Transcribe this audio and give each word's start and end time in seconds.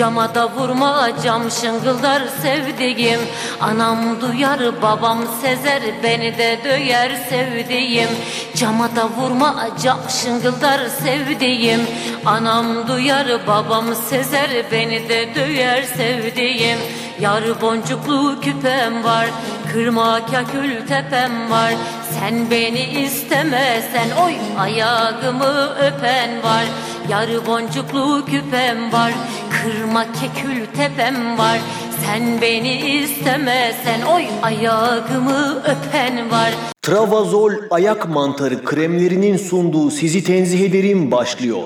Cama 0.00 0.34
da 0.34 0.50
vurma 0.50 1.10
cam 1.24 1.50
şıngıldar 1.50 2.22
sevdiğim. 2.42 3.20
Anam 3.60 4.20
duyar 4.20 4.82
babam 4.82 5.18
sezer 5.42 5.82
beni 6.02 6.38
de 6.38 6.58
döyer 6.64 7.10
sevdiğim. 7.30 8.08
Cama 8.56 8.96
da 8.96 9.08
vurma 9.08 9.68
cam 9.82 9.98
şıngıldar 10.08 10.80
sevdiğim. 10.88 11.80
Anam 12.26 12.88
duyar 12.88 13.46
babam 13.46 13.94
sezer 13.94 14.50
beni 14.72 15.08
de 15.08 15.34
döyer 15.34 15.82
sevdiğim. 15.82 16.78
Yar 17.20 17.60
boncuklu 17.60 18.40
küpem 18.40 19.04
var 19.04 19.26
Kırma 19.72 20.26
kakül 20.26 20.86
tepem 20.86 21.50
var. 21.50 21.74
Sen 22.10 22.50
beni 22.50 22.82
istemezsen 22.82 24.10
Oy 24.24 24.34
ayağımı 24.58 25.68
öpen 25.80 26.42
var 26.42 26.64
Yarı 27.10 27.46
boncuklu 27.46 28.24
küpem 28.26 28.92
var 28.92 29.12
Kırma 29.50 30.04
kekül 30.12 30.66
tepem 30.76 31.38
var 31.38 31.58
Sen 32.06 32.40
beni 32.40 33.00
istemezsen 33.00 34.02
Oy 34.02 34.24
ayağımı 34.42 35.62
öpen 35.62 36.30
var 36.30 36.54
Travazol 36.82 37.52
ayak 37.70 38.08
mantarı 38.08 38.64
kremlerinin 38.64 39.36
sunduğu 39.36 39.90
sizi 39.90 40.24
tenzih 40.24 40.60
ederim 40.60 41.10
başlıyor. 41.10 41.62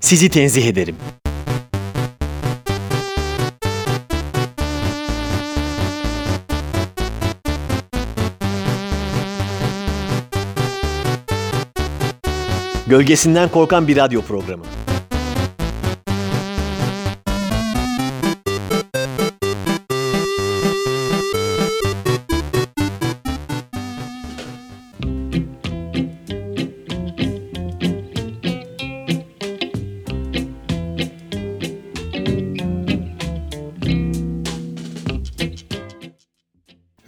Sizi 0.00 0.28
tenzih 0.28 0.66
ederim. 0.66 0.96
Gölgesinden 12.90 13.48
korkan 13.48 13.88
bir 13.88 13.96
radyo 13.96 14.22
programı. 14.22 14.64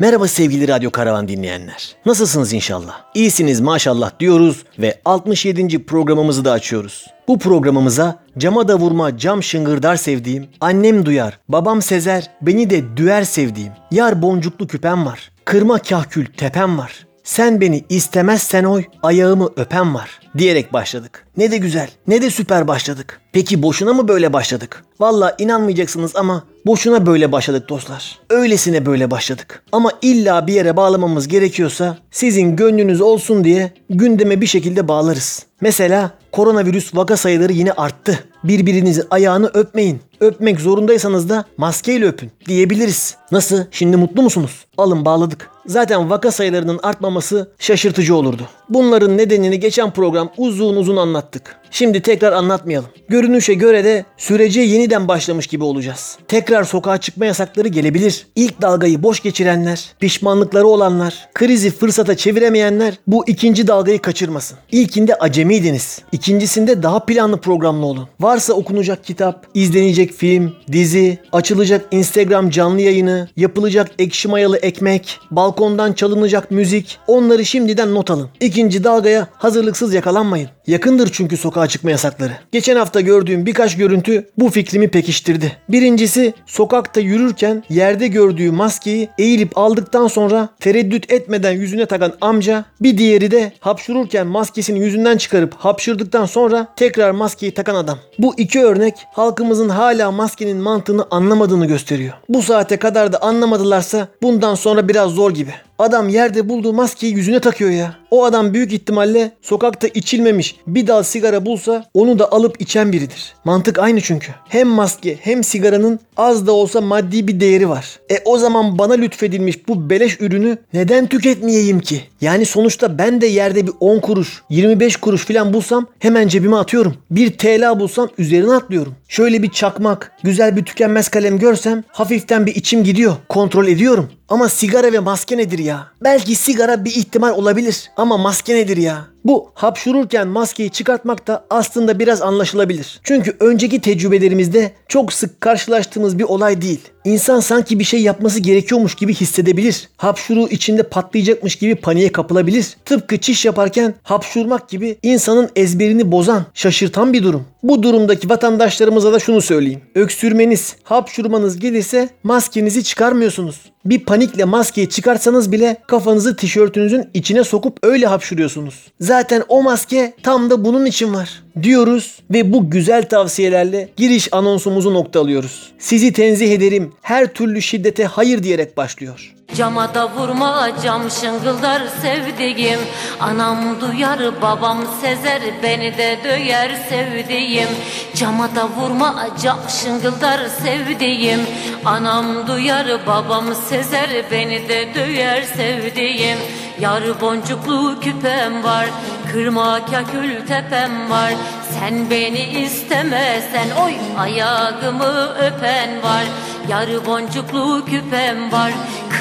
Merhaba 0.03 0.28
sevgili 0.28 0.69
Radyo 0.69 0.91
Karavan 0.91 1.28
dinleyenler. 1.28 1.97
Nasılsınız 2.06 2.53
inşallah? 2.53 3.05
İyisiniz 3.14 3.61
maşallah 3.61 4.11
diyoruz 4.20 4.64
ve 4.78 5.00
67. 5.05 5.86
programımızı 5.86 6.45
da 6.45 6.53
açıyoruz. 6.53 7.06
Bu 7.28 7.39
programımıza 7.39 8.19
cama 8.39 8.69
da 8.69 8.78
vurma 8.78 9.19
cam 9.19 9.42
şıngırdar 9.42 9.97
sevdiğim, 9.97 10.48
annem 10.61 11.06
duyar, 11.06 11.39
babam 11.48 11.83
sezer, 11.83 12.30
beni 12.41 12.70
de 12.70 12.97
düer 12.97 13.23
sevdiğim, 13.23 13.73
yar 13.91 14.23
boncuklu 14.23 14.67
küpem 14.67 15.06
var, 15.06 15.33
kırma 15.45 15.78
kahkül 15.78 16.27
tepem 16.27 16.78
var. 16.78 17.06
Sen 17.25 17.61
beni 17.61 17.84
istemezsen 17.89 18.64
oy, 18.64 18.84
ayağımı 19.03 19.50
öpem 19.56 19.95
var 19.95 20.21
diyerek 20.38 20.72
başladık. 20.72 21.27
Ne 21.36 21.50
de 21.50 21.58
güzel, 21.58 21.88
ne 22.06 22.22
de 22.22 22.30
süper 22.30 22.69
başladık. 22.69 23.20
Peki 23.33 23.62
boşuna 23.62 23.92
mı 23.92 24.08
böyle 24.08 24.33
başladık? 24.33 24.84
Valla 25.00 25.36
inanmayacaksınız 25.39 26.16
ama 26.16 26.44
boşuna 26.66 27.06
böyle 27.06 27.33
başladık 27.33 27.69
dostlar. 27.69 28.19
Öylesine 28.30 28.86
böyle 28.86 29.11
başladık. 29.11 29.62
Ama 29.72 29.91
illa 30.02 30.47
bir 30.47 30.52
yere 30.52 30.77
bağlamamız 30.77 31.28
gerekiyorsa 31.28 31.97
sizin 32.11 32.56
gönlünüz 32.56 33.00
olsun 33.00 33.44
diye 33.44 33.72
gündeme 33.91 34.41
bir 34.41 34.47
şekilde 34.47 34.89
bağlarız. 34.89 35.47
Mesela 35.61 36.11
koronavirüs 36.33 36.94
vaka 36.94 37.17
sayıları 37.17 37.52
yine 37.52 37.72
arttı. 37.72 38.24
Birbirinizin 38.44 39.05
ayağını 39.11 39.50
öpmeyin. 39.55 40.00
Öpmek 40.20 40.61
zorundaysanız 40.61 41.28
da 41.28 41.44
maskeyle 41.56 42.06
öpün 42.06 42.30
diyebiliriz. 42.46 43.17
Nasıl? 43.33 43.64
Şimdi 43.70 43.96
mutlu 43.96 44.23
musunuz? 44.23 44.64
Alın 44.79 45.05
bağladık. 45.05 45.51
Zaten 45.67 46.11
vaka 46.11 46.30
sayılarının 46.30 46.80
artmaması 46.83 47.51
şaşırtıcı 47.58 48.17
olurdu. 48.17 48.42
Bunların 48.68 49.18
nedenini 49.18 49.61
geçen 49.61 49.90
program 49.90 50.21
uzun 50.36 50.77
uzun 50.77 50.96
anlattık. 50.96 51.62
Şimdi 51.72 52.00
tekrar 52.02 52.33
anlatmayalım. 52.33 52.88
Görünüşe 53.08 53.55
göre 53.55 53.84
de 53.84 54.05
sürece 54.16 54.60
yeniden 54.60 55.08
başlamış 55.08 55.46
gibi 55.46 55.64
olacağız. 55.64 56.18
Tekrar 56.28 56.64
sokağa 56.64 56.98
çıkma 56.98 57.27
yasakları 57.27 57.68
gelebilir. 57.68 58.27
İlk 58.36 58.62
dalgayı 58.62 59.02
boş 59.02 59.20
geçirenler, 59.22 59.92
pişmanlıkları 60.00 60.66
olanlar, 60.66 61.28
krizi 61.34 61.70
fırsata 61.70 62.16
çeviremeyenler 62.16 62.94
bu 63.06 63.24
ikinci 63.27 63.66
dalgayı 63.66 63.98
kaçırmasın. 63.98 64.58
İlkinde 64.72 65.14
acemiydiniz. 65.14 66.02
İkincisinde 66.12 66.82
daha 66.82 67.05
planlı 67.06 67.40
programlı 67.40 67.86
olun. 67.86 68.08
Varsa 68.20 68.52
okunacak 68.52 69.05
kitap, 69.05 69.46
izlenecek 69.55 70.12
film, 70.12 70.52
dizi, 70.72 71.18
açılacak 71.32 71.86
Instagram 71.90 72.50
canlı 72.50 72.80
yayını, 72.80 73.28
yapılacak 73.36 73.90
ekşi 73.98 74.28
mayalı 74.28 74.56
ekmek, 74.56 75.18
balkondan 75.30 75.92
çalınacak 75.92 76.50
müzik 76.50 76.98
onları 77.06 77.44
şimdiden 77.44 77.94
not 77.94 78.11
alın. 78.11 78.28
İkinci 78.40 78.84
dalgaya 78.84 79.28
hazırlıksız 79.32 79.94
yakalanmayın. 80.12 80.48
Yakındır 80.67 81.11
çünkü 81.12 81.36
sokağa 81.36 81.67
çıkma 81.67 81.90
yasakları. 81.90 82.33
Geçen 82.52 82.77
hafta 82.77 83.00
gördüğüm 83.00 83.46
birkaç 83.46 83.77
görüntü 83.77 84.30
bu 84.39 84.48
fikrimi 84.48 84.89
pekiştirdi. 84.89 85.56
Birincisi 85.68 86.34
sokakta 86.46 87.00
yürürken 87.00 87.64
yerde 87.68 88.08
gördüğü 88.08 88.50
maskeyi 88.50 89.08
eğilip 89.18 89.58
aldıktan 89.58 90.08
sonra 90.08 90.48
tereddüt 90.61 91.12
etmeden 91.12 91.52
yüzüne 91.52 91.86
takan 91.86 92.12
amca. 92.20 92.64
Bir 92.80 92.98
diğeri 92.98 93.30
de 93.30 93.52
hapşururken 93.61 94.27
maskesini 94.27 94.78
yüzünden 94.78 95.17
çıkarıp 95.17 95.55
hapşırdıktan 95.55 96.27
sonra 96.27 96.67
tekrar 96.77 97.11
maskeyi 97.11 97.55
takan 97.55 97.74
adam. 97.74 97.98
Bu 98.18 98.34
iki 98.36 98.61
örnek 98.64 98.94
halkımızın 99.12 99.68
hala 99.68 100.11
maskenin 100.11 100.56
mantığını 100.56 101.06
anlamadığını 101.11 101.67
gösteriyor. 101.67 102.14
Bu 102.29 102.42
saate 102.42 102.77
kadar 102.77 103.12
da 103.12 103.23
anlamadılarsa 103.23 104.08
bundan 104.23 104.55
sonra 104.55 104.89
biraz 104.89 105.11
zor 105.11 105.30
gibi. 105.30 105.52
Adam 105.78 106.08
yerde 106.08 106.48
bulduğu 106.48 106.72
maskeyi 106.72 107.14
yüzüne 107.14 107.40
takıyor 107.40 107.70
ya. 107.70 107.96
O 108.10 108.24
adam 108.24 108.55
büyük 108.55 108.72
ihtimalle 108.72 109.33
sokakta 109.42 109.88
içilmemiş 109.88 110.56
bir 110.66 110.86
dal 110.86 111.02
sigara 111.02 111.46
bulsa 111.46 111.84
onu 111.94 112.18
da 112.18 112.33
alıp 112.33 112.60
içen 112.60 112.92
biridir. 112.92 113.34
Mantık 113.44 113.78
aynı 113.78 114.00
çünkü. 114.00 114.32
Hem 114.48 114.68
maske 114.68 115.18
hem 115.20 115.44
sigaranın 115.44 116.00
az 116.16 116.46
da 116.46 116.52
olsa 116.52 116.80
maddi 116.80 117.28
bir 117.28 117.40
değeri 117.40 117.68
var. 117.68 118.00
E 118.11 118.18
o 118.24 118.38
zaman 118.38 118.78
bana 118.78 118.94
lütfedilmiş 118.94 119.68
bu 119.68 119.90
beleş 119.90 120.20
ürünü 120.20 120.58
neden 120.72 121.06
tüketmeyeyim 121.06 121.80
ki? 121.80 122.00
Yani 122.20 122.46
sonuçta 122.46 122.98
ben 122.98 123.20
de 123.20 123.27
yerde 123.27 123.66
bir 123.66 123.72
10 123.80 124.00
kuruş, 124.00 124.42
25 124.50 124.96
kuruş 124.96 125.24
falan 125.24 125.52
bulsam 125.52 125.86
hemen 125.98 126.28
cebime 126.28 126.56
atıyorum. 126.56 126.94
Bir 127.11 127.38
TL 127.38 127.80
bulsam 127.80 128.08
üzerine 128.19 128.52
atlıyorum. 128.52 128.94
Şöyle 129.08 129.43
bir 129.43 129.50
çakmak, 129.50 130.12
güzel 130.22 130.56
bir 130.56 130.64
tükenmez 130.64 131.08
kalem 131.08 131.38
görsem 131.38 131.84
hafiften 131.88 132.46
bir 132.46 132.55
içim 132.55 132.84
gidiyor. 132.84 133.14
Kontrol 133.28 133.66
ediyorum. 133.66 134.11
Ama 134.28 134.49
sigara 134.49 134.93
ve 134.93 134.99
maske 134.99 135.37
nedir 135.37 135.58
ya? 135.62 135.87
Belki 136.05 136.34
sigara 136.34 136.84
bir 136.84 136.90
ihtimal 136.90 137.31
olabilir 137.31 137.90
ama 137.96 138.17
maske 138.19 138.55
nedir 138.55 138.76
ya? 138.76 139.06
Bu 139.25 139.50
hapşururken 139.55 140.28
maskeyi 140.28 140.70
çıkartmak 140.70 141.26
da 141.26 141.44
aslında 141.50 141.99
biraz 141.99 142.22
anlaşılabilir. 142.22 143.00
Çünkü 143.05 143.37
önceki 143.40 143.81
tecrübelerimizde 143.81 144.72
çok 144.88 145.12
sık 145.12 145.40
karşılaştığımız 145.40 146.19
bir 146.19 146.25
olay 146.25 146.62
değil. 146.62 146.81
İnsan 147.05 147.40
sanki 147.40 147.78
bir 147.78 147.84
şey 147.84 148.02
yapması 148.02 148.40
gerekiyormuş 148.40 148.94
gibi 148.94 149.14
hissedebilir. 149.14 149.88
Hapşuruğu 149.96 150.49
içinde 150.49 150.82
patlayacakmış 150.82 151.56
gibi 151.56 151.75
paniğe 151.75 152.12
kapılabilir. 152.12 152.76
Tıpkı 152.84 153.19
çiş 153.19 153.44
yaparken 153.44 153.94
hapşurmak 154.02 154.69
gibi 154.69 154.99
insanın 155.02 155.50
ezberini 155.56 156.12
bozan, 156.12 156.44
şaşırtan 156.55 157.12
bir 157.12 157.22
durum. 157.22 157.44
Bu 157.62 157.82
durumdaki 157.82 158.31
vatandaşlarımıza 158.31 159.12
da 159.12 159.19
şunu 159.19 159.40
söyleyeyim. 159.40 159.81
Öksürmeniz, 159.94 160.76
hapşurmanız 160.82 161.58
gelirse 161.58 162.08
maskenizi 162.22 162.84
çıkarmıyorsunuz. 162.84 163.61
Bir 163.84 164.05
panikle 164.05 164.44
maskeyi 164.44 164.88
çıkarsanız 164.88 165.52
bile 165.52 165.76
kafanızı 165.87 166.37
tişörtünüzün 166.37 167.11
içine 167.14 167.44
sokup 167.44 167.78
öyle 167.82 168.06
hapşuruyorsunuz. 168.06 168.75
Zaten 169.00 169.12
o 169.49 169.62
maske 169.62 170.12
tam 170.23 170.50
da 170.50 170.64
bunun 170.64 170.87
için 170.87 171.14
var 171.14 171.43
diyoruz 171.62 172.19
ve 172.31 172.53
bu 172.53 172.70
güzel 172.70 173.09
tavsiyelerle 173.09 173.88
giriş 173.97 174.29
anonsumuzu 174.32 174.94
noktalıyoruz. 174.94 175.73
Sizi 175.79 176.12
tenzih 176.12 176.53
ederim. 176.53 176.93
Her 177.03 177.26
türlü 177.35 177.62
şiddete 177.62 178.05
hayır 178.05 178.43
diyerek 178.43 178.76
başlıyor. 178.76 179.35
Cama 179.56 179.94
da 179.94 180.11
vurma 180.11 180.70
cam 180.82 181.11
şıngıldar 181.11 181.82
sevdiğim 182.03 182.81
Anam 183.20 183.81
duyar 183.81 184.43
babam 184.43 184.79
sezer 185.03 185.43
beni 185.62 185.99
de 185.99 186.19
döyer 186.25 186.70
sevdiğim 186.88 187.69
Cama 188.14 188.56
da 188.56 188.69
vurma 188.69 189.29
cam 189.43 189.59
şıngıldar 189.69 190.41
sevdiğim 190.62 191.41
Anam 191.85 192.47
duyar 192.47 193.06
babam 193.06 193.44
sezer 193.69 194.11
beni 194.31 194.69
de 194.69 194.88
döyer 194.94 195.43
sevdiğim 195.43 196.38
Yar 196.82 197.20
boncuklu 197.20 198.00
küpem 198.00 198.64
var 198.64 198.87
Kırma 199.32 199.87
kakül 199.87 200.46
tepem 200.46 201.11
var 201.11 201.32
Sen 201.79 202.11
beni 202.11 202.43
istemezsen 202.43 203.71
Oy 203.85 203.95
ayağımı 204.19 205.35
öpen 205.35 206.03
var. 206.03 206.25
Yarı 206.69 207.07
boncuklu 207.07 207.85
küpem 207.85 208.53
var 208.53 208.73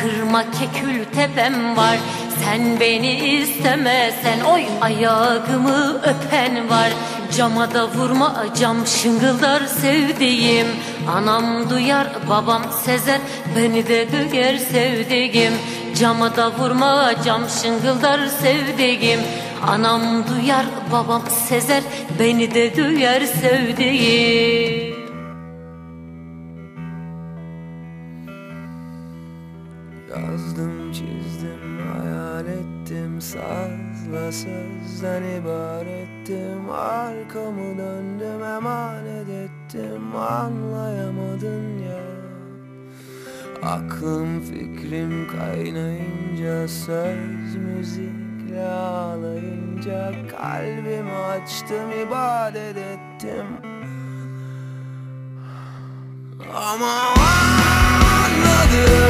Kırma 0.01 0.43
kekül 0.51 1.05
tepem 1.05 1.77
var. 1.77 1.97
Sen 2.43 2.79
beni 2.79 3.11
istemesen 3.11 4.39
oy 4.39 4.63
ayağımı 4.81 6.01
öpen 6.03 6.69
var. 6.69 6.89
Cama 7.37 7.73
da 7.73 7.87
vurma 7.87 8.45
cam 8.59 8.87
şıngıldar 8.87 9.61
sevdiğim. 9.65 10.67
Anam 11.15 11.69
duyar 11.69 12.07
babam 12.29 12.63
sezer 12.83 13.21
beni 13.55 13.87
de 13.87 14.07
duyar 14.11 14.57
sevdiğim. 14.57 15.53
Cama 15.99 16.35
da 16.35 16.51
vurma 16.51 17.13
cam 17.25 17.41
şıngıldar 17.49 18.19
sevdiğim. 18.27 19.19
Anam 19.67 20.01
duyar 20.27 20.65
babam 20.91 21.21
sezer 21.49 21.83
beni 22.19 22.40
de 22.41 22.75
duyar 22.75 23.21
sevdiğim. 23.21 24.95
Yazdım 30.09 30.91
çizdim 30.91 31.79
hayal 31.93 32.45
ettim. 32.45 33.21
Sazla 33.21 34.31
sözden 34.31 35.23
ibarettim. 35.23 36.69
Arkamı 36.71 37.77
döndüm 37.77 38.43
emanet 38.43 39.29
ettim. 39.29 40.15
Anlayamadın 40.15 41.79
ya. 41.79 42.01
Aklım 43.63 44.41
fikrim 44.41 45.27
kaynayınca 45.27 46.67
Söz 46.67 47.55
müzikle 48.51 48.69
ağlayınca 48.69 50.11
Kalbimi 50.31 51.11
açtım 51.11 51.91
ibadet 51.91 52.77
ettim. 52.77 53.47
Ama 56.55 56.91
anladım 58.25 59.00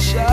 show. 0.00 0.29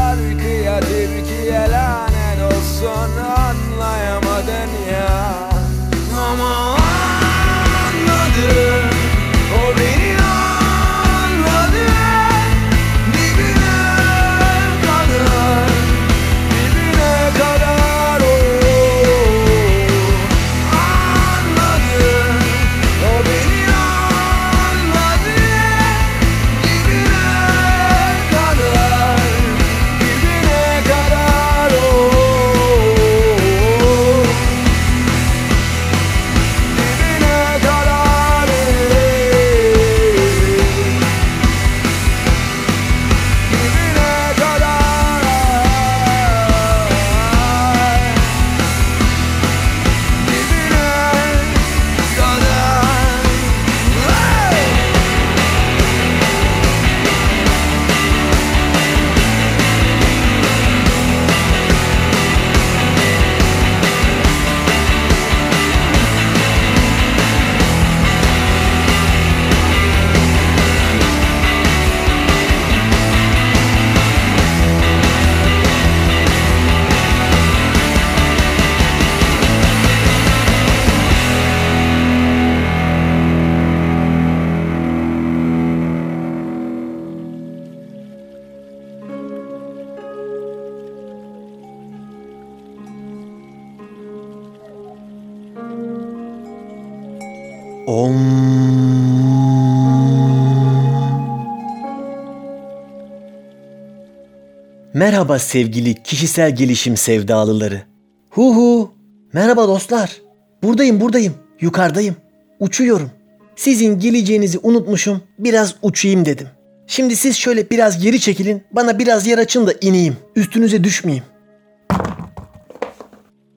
Merhaba 105.07 105.39
sevgili 105.39 106.03
kişisel 106.03 106.55
gelişim 106.55 106.97
sevdalıları. 106.97 107.81
Hu 108.29 108.55
hu. 108.55 108.91
Merhaba 109.33 109.67
dostlar. 109.67 110.21
Buradayım 110.63 111.01
buradayım. 111.01 111.33
Yukarıdayım. 111.61 112.15
Uçuyorum. 112.59 113.11
Sizin 113.55 113.99
geleceğinizi 113.99 114.59
unutmuşum. 114.63 115.21
Biraz 115.39 115.75
uçayım 115.81 116.25
dedim. 116.25 116.47
Şimdi 116.87 117.15
siz 117.15 117.35
şöyle 117.35 117.69
biraz 117.69 118.03
geri 118.03 118.19
çekilin. 118.19 118.63
Bana 118.71 118.99
biraz 118.99 119.27
yer 119.27 119.37
açın 119.37 119.67
da 119.67 119.73
ineyim. 119.81 120.17
Üstünüze 120.35 120.83
düşmeyeyim. 120.83 121.23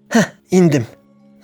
Heh 0.09 0.25
indim. 0.51 0.87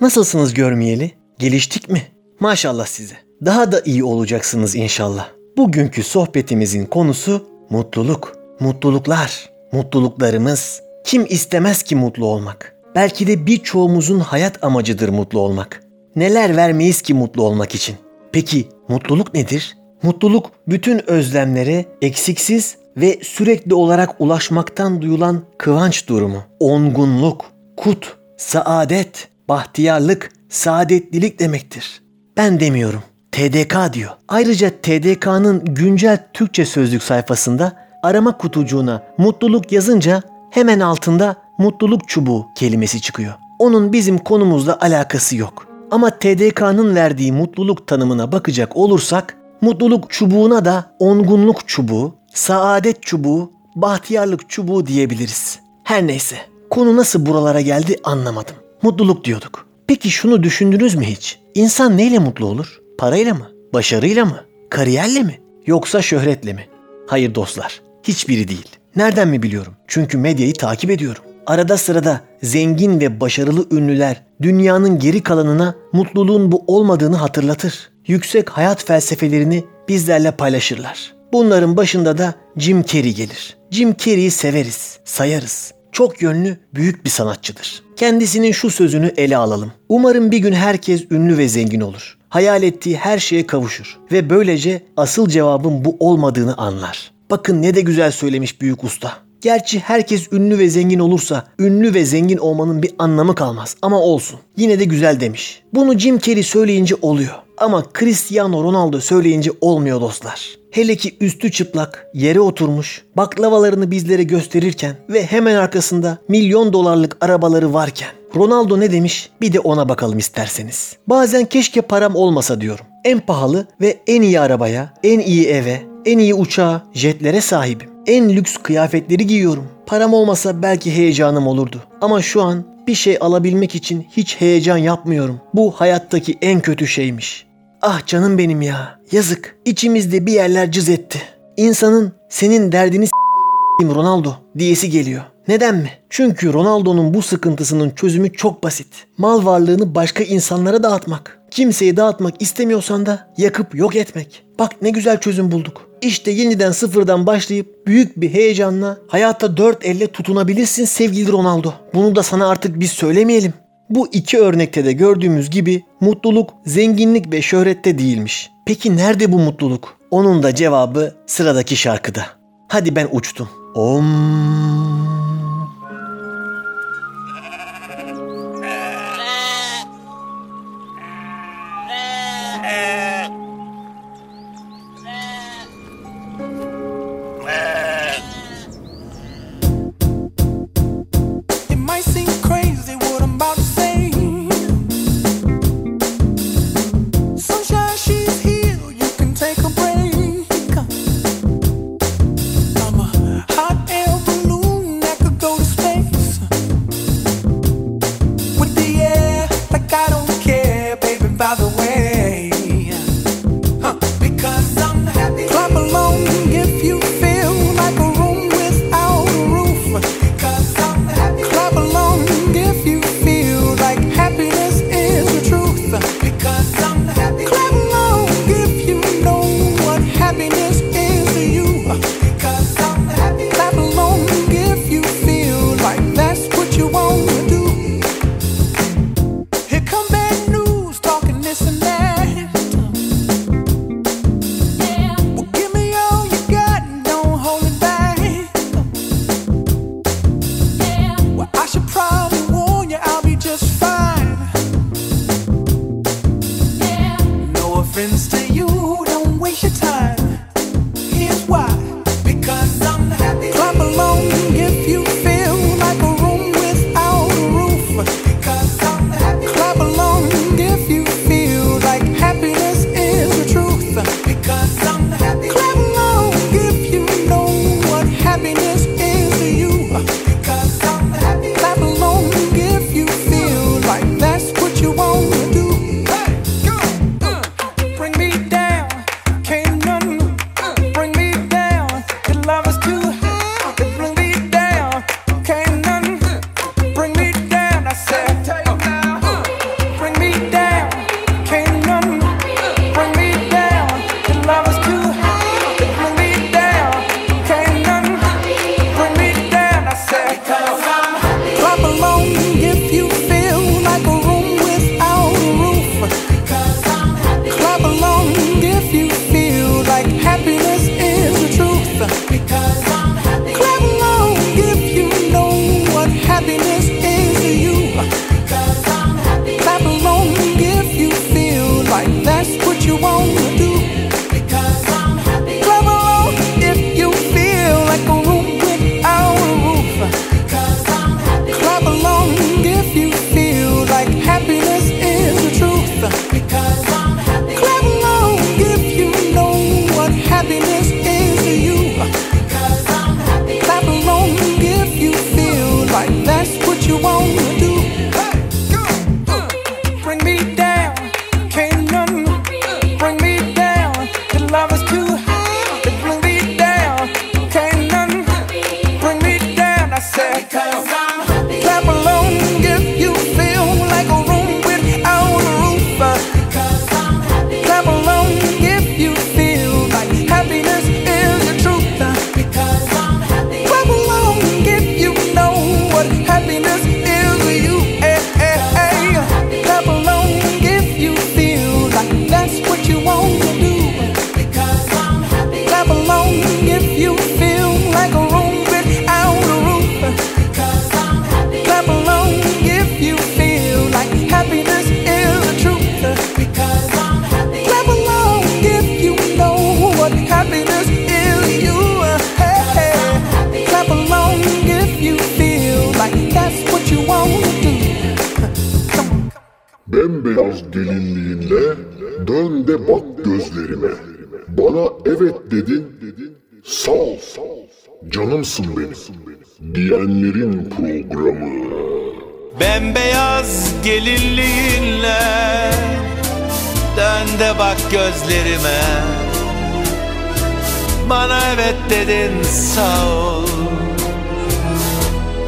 Nasılsınız 0.00 0.54
görmeyeli? 0.54 1.10
Geliştik 1.38 1.90
mi? 1.90 2.02
Maşallah 2.40 2.86
size. 2.86 3.14
Daha 3.44 3.72
da 3.72 3.80
iyi 3.84 4.04
olacaksınız 4.04 4.76
inşallah. 4.76 5.28
Bugünkü 5.56 6.02
sohbetimizin 6.02 6.86
konusu 6.86 7.48
mutluluk. 7.70 8.36
Mutluluklar. 8.60 9.55
Mutluluklarımız. 9.72 10.82
Kim 11.04 11.26
istemez 11.28 11.82
ki 11.82 11.96
mutlu 11.96 12.26
olmak? 12.26 12.74
Belki 12.94 13.26
de 13.26 13.46
birçoğumuzun 13.46 14.20
hayat 14.20 14.64
amacıdır 14.64 15.08
mutlu 15.08 15.40
olmak. 15.40 15.82
Neler 16.16 16.56
vermeyiz 16.56 17.02
ki 17.02 17.14
mutlu 17.14 17.42
olmak 17.42 17.74
için? 17.74 17.96
Peki 18.32 18.68
mutluluk 18.88 19.34
nedir? 19.34 19.76
Mutluluk 20.02 20.50
bütün 20.68 21.10
özlemlere 21.10 21.84
eksiksiz 22.02 22.76
ve 22.96 23.18
sürekli 23.22 23.74
olarak 23.74 24.20
ulaşmaktan 24.20 25.02
duyulan 25.02 25.42
kıvanç 25.58 26.08
durumu, 26.08 26.42
ongunluk, 26.60 27.44
kut, 27.76 28.16
saadet, 28.36 29.28
bahtiyarlık, 29.48 30.32
saadetlilik 30.48 31.38
demektir. 31.40 32.02
Ben 32.36 32.60
demiyorum. 32.60 33.02
TDK 33.32 33.92
diyor. 33.92 34.10
Ayrıca 34.28 34.70
TDK'nın 34.82 35.64
güncel 35.64 36.26
Türkçe 36.32 36.64
sözlük 36.64 37.02
sayfasında 37.02 37.85
arama 38.06 38.38
kutucuğuna 38.38 39.02
mutluluk 39.18 39.72
yazınca 39.72 40.22
hemen 40.50 40.80
altında 40.80 41.36
mutluluk 41.58 42.08
çubuğu 42.08 42.46
kelimesi 42.54 43.00
çıkıyor. 43.00 43.34
Onun 43.58 43.92
bizim 43.92 44.18
konumuzla 44.18 44.78
alakası 44.80 45.36
yok. 45.36 45.66
Ama 45.90 46.10
TDK'nın 46.10 46.94
verdiği 46.94 47.32
mutluluk 47.32 47.86
tanımına 47.86 48.32
bakacak 48.32 48.76
olursak 48.76 49.36
mutluluk 49.60 50.10
çubuğuna 50.10 50.64
da 50.64 50.84
ongunluk 50.98 51.68
çubuğu, 51.68 52.14
saadet 52.34 53.02
çubuğu, 53.02 53.50
bahtiyarlık 53.76 54.50
çubuğu 54.50 54.86
diyebiliriz. 54.86 55.58
Her 55.84 56.06
neyse 56.06 56.36
konu 56.70 56.96
nasıl 56.96 57.26
buralara 57.26 57.60
geldi 57.60 57.96
anlamadım. 58.04 58.54
Mutluluk 58.82 59.24
diyorduk. 59.24 59.66
Peki 59.86 60.10
şunu 60.10 60.42
düşündünüz 60.42 60.94
mü 60.94 61.04
hiç? 61.04 61.38
İnsan 61.54 61.96
neyle 61.96 62.18
mutlu 62.18 62.46
olur? 62.46 62.80
Parayla 62.98 63.34
mı? 63.34 63.46
Başarıyla 63.74 64.24
mı? 64.24 64.40
Kariyerle 64.70 65.22
mi? 65.22 65.40
Yoksa 65.66 66.02
şöhretle 66.02 66.52
mi? 66.52 66.66
Hayır 67.06 67.34
dostlar, 67.34 67.80
hiçbiri 68.08 68.48
değil. 68.48 68.76
Nereden 68.96 69.28
mi 69.28 69.42
biliyorum? 69.42 69.72
Çünkü 69.86 70.18
medyayı 70.18 70.52
takip 70.52 70.90
ediyorum. 70.90 71.22
Arada 71.46 71.76
sırada 71.76 72.20
zengin 72.42 73.00
ve 73.00 73.20
başarılı 73.20 73.66
ünlüler 73.70 74.22
dünyanın 74.42 74.98
geri 74.98 75.22
kalanına 75.22 75.74
mutluluğun 75.92 76.52
bu 76.52 76.64
olmadığını 76.66 77.16
hatırlatır. 77.16 77.90
Yüksek 78.06 78.50
hayat 78.50 78.84
felsefelerini 78.84 79.64
bizlerle 79.88 80.30
paylaşırlar. 80.30 81.14
Bunların 81.32 81.76
başında 81.76 82.18
da 82.18 82.34
Jim 82.56 82.82
Carrey 82.82 83.14
gelir. 83.14 83.56
Jim 83.70 83.96
Carrey'i 83.96 84.30
severiz, 84.30 84.98
sayarız. 85.04 85.72
Çok 85.92 86.22
yönlü, 86.22 86.58
büyük 86.74 87.04
bir 87.04 87.10
sanatçıdır. 87.10 87.82
Kendisinin 87.96 88.52
şu 88.52 88.70
sözünü 88.70 89.12
ele 89.16 89.36
alalım. 89.36 89.72
Umarım 89.88 90.30
bir 90.30 90.38
gün 90.38 90.52
herkes 90.52 91.04
ünlü 91.10 91.38
ve 91.38 91.48
zengin 91.48 91.80
olur. 91.80 92.18
Hayal 92.28 92.62
ettiği 92.62 92.96
her 92.96 93.18
şeye 93.18 93.46
kavuşur 93.46 93.98
ve 94.12 94.30
böylece 94.30 94.82
asıl 94.96 95.28
cevabın 95.28 95.84
bu 95.84 95.96
olmadığını 96.00 96.56
anlar. 96.56 97.15
Bakın 97.30 97.62
ne 97.62 97.74
de 97.74 97.80
güzel 97.80 98.10
söylemiş 98.10 98.60
büyük 98.60 98.84
usta. 98.84 99.12
Gerçi 99.40 99.78
herkes 99.78 100.32
ünlü 100.32 100.58
ve 100.58 100.68
zengin 100.68 100.98
olursa 100.98 101.46
ünlü 101.58 101.94
ve 101.94 102.04
zengin 102.04 102.36
olmanın 102.36 102.82
bir 102.82 102.90
anlamı 102.98 103.34
kalmaz 103.34 103.76
ama 103.82 104.00
olsun. 104.00 104.40
Yine 104.56 104.78
de 104.78 104.84
güzel 104.84 105.20
demiş. 105.20 105.62
Bunu 105.74 105.98
Jim 105.98 106.18
Carrey 106.18 106.42
söyleyince 106.42 106.94
oluyor. 107.02 107.34
Ama 107.58 107.84
Cristiano 107.98 108.64
Ronaldo 108.64 109.00
söyleyince 109.00 109.50
olmuyor 109.60 110.00
dostlar. 110.00 110.56
Hele 110.76 110.96
ki 110.96 111.16
üstü 111.20 111.52
çıplak, 111.52 112.06
yere 112.14 112.40
oturmuş, 112.40 113.02
baklavalarını 113.16 113.90
bizlere 113.90 114.22
gösterirken 114.22 114.96
ve 115.08 115.26
hemen 115.26 115.54
arkasında 115.54 116.18
milyon 116.28 116.72
dolarlık 116.72 117.16
arabaları 117.20 117.74
varken. 117.74 118.08
Ronaldo 118.36 118.80
ne 118.80 118.92
demiş? 118.92 119.30
Bir 119.40 119.52
de 119.52 119.60
ona 119.60 119.88
bakalım 119.88 120.18
isterseniz. 120.18 120.96
Bazen 121.06 121.44
keşke 121.44 121.80
param 121.80 122.16
olmasa 122.16 122.60
diyorum. 122.60 122.86
En 123.04 123.20
pahalı 123.20 123.66
ve 123.80 124.00
en 124.06 124.22
iyi 124.22 124.40
arabaya, 124.40 124.94
en 125.02 125.18
iyi 125.18 125.46
eve, 125.46 125.82
en 126.04 126.18
iyi 126.18 126.34
uçağa, 126.34 126.82
jetlere 126.94 127.40
sahibim. 127.40 127.90
En 128.06 128.28
lüks 128.28 128.56
kıyafetleri 128.56 129.26
giyiyorum. 129.26 129.68
Param 129.86 130.14
olmasa 130.14 130.62
belki 130.62 130.96
heyecanım 130.96 131.46
olurdu. 131.46 131.82
Ama 132.00 132.22
şu 132.22 132.42
an 132.42 132.64
bir 132.86 132.94
şey 132.94 133.18
alabilmek 133.20 133.74
için 133.74 134.06
hiç 134.16 134.40
heyecan 134.40 134.76
yapmıyorum. 134.76 135.40
Bu 135.54 135.70
hayattaki 135.70 136.38
en 136.42 136.60
kötü 136.60 136.86
şeymiş. 136.86 137.45
Ah 137.88 138.06
canım 138.06 138.38
benim 138.38 138.62
ya. 138.62 138.98
Yazık. 139.12 139.56
İçimizde 139.64 140.26
bir 140.26 140.32
yerler 140.32 140.72
cız 140.72 140.88
etti. 140.88 141.18
İnsanın 141.56 142.12
senin 142.28 142.72
derdini 142.72 143.06
s**eyim 143.06 143.94
Ronaldo 143.94 144.34
diyesi 144.58 144.90
geliyor. 144.90 145.22
Neden 145.48 145.76
mi? 145.76 145.90
Çünkü 146.10 146.52
Ronaldo'nun 146.52 147.14
bu 147.14 147.22
sıkıntısının 147.22 147.90
çözümü 147.90 148.32
çok 148.32 148.62
basit. 148.62 148.86
Mal 149.18 149.44
varlığını 149.44 149.94
başka 149.94 150.24
insanlara 150.24 150.82
dağıtmak. 150.82 151.38
Kimseyi 151.50 151.96
dağıtmak 151.96 152.42
istemiyorsan 152.42 153.06
da 153.06 153.28
yakıp 153.36 153.74
yok 153.74 153.96
etmek. 153.96 154.44
Bak 154.58 154.82
ne 154.82 154.90
güzel 154.90 155.20
çözüm 155.20 155.52
bulduk. 155.52 155.88
İşte 156.00 156.30
yeniden 156.30 156.72
sıfırdan 156.72 157.26
başlayıp 157.26 157.86
büyük 157.86 158.20
bir 158.20 158.30
heyecanla 158.30 158.98
hayata 159.08 159.56
dört 159.56 159.86
elle 159.86 160.06
tutunabilirsin 160.06 160.84
sevgili 160.84 161.32
Ronaldo. 161.32 161.72
Bunu 161.94 162.16
da 162.16 162.22
sana 162.22 162.48
artık 162.48 162.80
biz 162.80 162.90
söylemeyelim. 162.90 163.52
Bu 163.90 164.08
iki 164.12 164.38
örnekte 164.38 164.84
de 164.84 164.92
gördüğümüz 164.92 165.50
gibi 165.50 165.82
mutluluk 166.00 166.54
zenginlik 166.64 167.32
ve 167.32 167.42
şöhrette 167.42 167.98
değilmiş. 167.98 168.50
Peki 168.66 168.96
nerede 168.96 169.32
bu 169.32 169.38
mutluluk? 169.38 169.98
Onun 170.10 170.42
da 170.42 170.54
cevabı 170.54 171.14
sıradaki 171.26 171.76
şarkıda. 171.76 172.26
Hadi 172.68 172.96
ben 172.96 173.08
uçtum. 173.12 173.48
Om. 173.74 175.35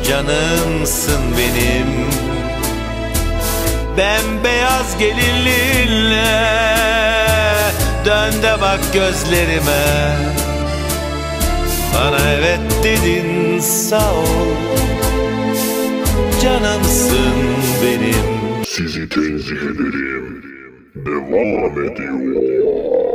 Canımsın 0.09 1.21
benim 1.39 1.87
Bembeyaz 3.97 4.99
gelinliğinle 4.99 6.49
Dön 8.05 8.43
de 8.43 8.61
bak 8.61 8.81
gözlerime 8.93 10.17
Bana 11.95 12.19
evet 12.39 12.61
dedin 12.85 13.61
sağ 13.61 14.15
ol 14.15 14.57
Canımsın 16.43 17.35
benim 17.83 18.65
Sizi 18.67 19.09
tenzih 19.09 19.57
ederim. 19.57 20.43
Devam 20.95 21.85
ediyor. 21.85 23.08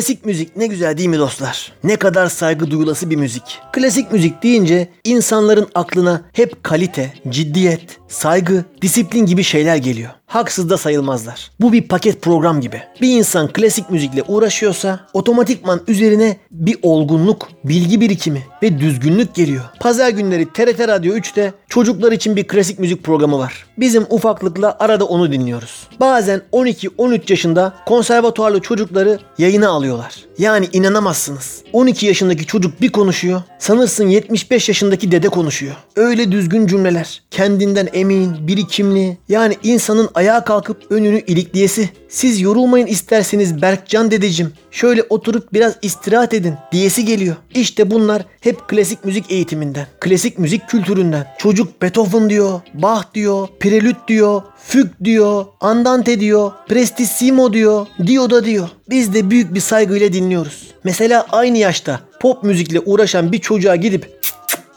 Klasik 0.00 0.24
müzik 0.24 0.56
ne 0.56 0.66
güzel 0.66 0.98
değil 0.98 1.08
mi 1.08 1.18
dostlar? 1.18 1.72
Ne 1.84 1.96
kadar 1.96 2.26
saygı 2.26 2.70
duyulası 2.70 3.10
bir 3.10 3.16
müzik. 3.16 3.58
Klasik 3.72 4.12
müzik 4.12 4.42
deyince 4.42 4.88
insanların 5.04 5.68
aklına 5.74 6.22
hep 6.32 6.64
kalite, 6.64 7.12
ciddiyet, 7.28 7.98
saygı, 8.08 8.64
disiplin 8.82 9.26
gibi 9.26 9.44
şeyler 9.44 9.76
geliyor. 9.76 10.10
Haksız 10.30 10.70
da 10.70 10.76
sayılmazlar. 10.76 11.50
Bu 11.60 11.72
bir 11.72 11.88
paket 11.88 12.22
program 12.22 12.60
gibi. 12.60 12.82
Bir 13.00 13.08
insan 13.08 13.52
klasik 13.52 13.90
müzikle 13.90 14.22
uğraşıyorsa 14.22 15.00
otomatikman 15.12 15.80
üzerine 15.88 16.36
bir 16.50 16.78
olgunluk, 16.82 17.48
bilgi 17.64 18.00
birikimi 18.00 18.42
ve 18.62 18.78
düzgünlük 18.78 19.34
geliyor. 19.34 19.64
Pazar 19.80 20.08
günleri 20.08 20.52
TRT 20.52 20.88
Radyo 20.88 21.14
3'te 21.14 21.52
çocuklar 21.68 22.12
için 22.12 22.36
bir 22.36 22.46
klasik 22.46 22.78
müzik 22.78 23.04
programı 23.04 23.38
var. 23.38 23.66
Bizim 23.78 24.06
ufaklıkla 24.10 24.76
arada 24.78 25.04
onu 25.04 25.32
dinliyoruz. 25.32 25.88
Bazen 26.00 26.42
12-13 26.52 27.20
yaşında 27.30 27.74
konservatuarlı 27.86 28.60
çocukları 28.60 29.18
yayına 29.38 29.68
alıyorlar. 29.68 30.24
Yani 30.38 30.68
inanamazsınız. 30.72 31.62
12 31.72 32.06
yaşındaki 32.06 32.46
çocuk 32.46 32.80
bir 32.80 32.92
konuşuyor, 32.92 33.42
sanırsın 33.58 34.08
75 34.08 34.68
yaşındaki 34.68 35.12
dede 35.12 35.28
konuşuyor. 35.28 35.74
Öyle 35.96 36.32
düzgün 36.32 36.66
cümleler, 36.66 37.22
kendinden 37.30 37.88
emin, 37.92 38.46
birikimli. 38.46 39.18
Yani 39.28 39.56
insanın 39.62 40.08
ayağa 40.20 40.44
kalkıp 40.44 40.76
önünü 40.90 41.20
ilikleyesi. 41.26 41.88
Siz 42.08 42.40
yorulmayın 42.40 42.86
isterseniz 42.86 43.62
Berkcan 43.62 44.10
dedecim. 44.10 44.52
Şöyle 44.70 45.02
oturup 45.02 45.52
biraz 45.52 45.76
istirahat 45.82 46.34
edin 46.34 46.54
diyesi 46.72 47.04
geliyor. 47.04 47.36
İşte 47.54 47.90
bunlar 47.90 48.22
hep 48.40 48.68
klasik 48.68 49.04
müzik 49.04 49.30
eğitiminden, 49.30 49.86
klasik 50.00 50.38
müzik 50.38 50.68
kültüründen. 50.68 51.26
Çocuk 51.38 51.82
Beethoven 51.82 52.30
diyor, 52.30 52.60
Bach 52.74 53.04
diyor, 53.14 53.48
Prelüt 53.60 53.96
diyor, 54.08 54.42
Füg 54.64 54.86
diyor, 55.04 55.44
Andante 55.60 56.20
diyor, 56.20 56.52
Prestissimo 56.68 57.52
diyor, 57.52 57.86
diyor 58.06 58.30
da 58.30 58.44
diyor. 58.44 58.68
Biz 58.90 59.14
de 59.14 59.30
büyük 59.30 59.54
bir 59.54 59.60
saygıyla 59.60 60.12
dinliyoruz. 60.12 60.70
Mesela 60.84 61.26
aynı 61.30 61.58
yaşta 61.58 62.00
pop 62.20 62.44
müzikle 62.44 62.80
uğraşan 62.80 63.32
bir 63.32 63.38
çocuğa 63.38 63.76
gidip 63.76 64.20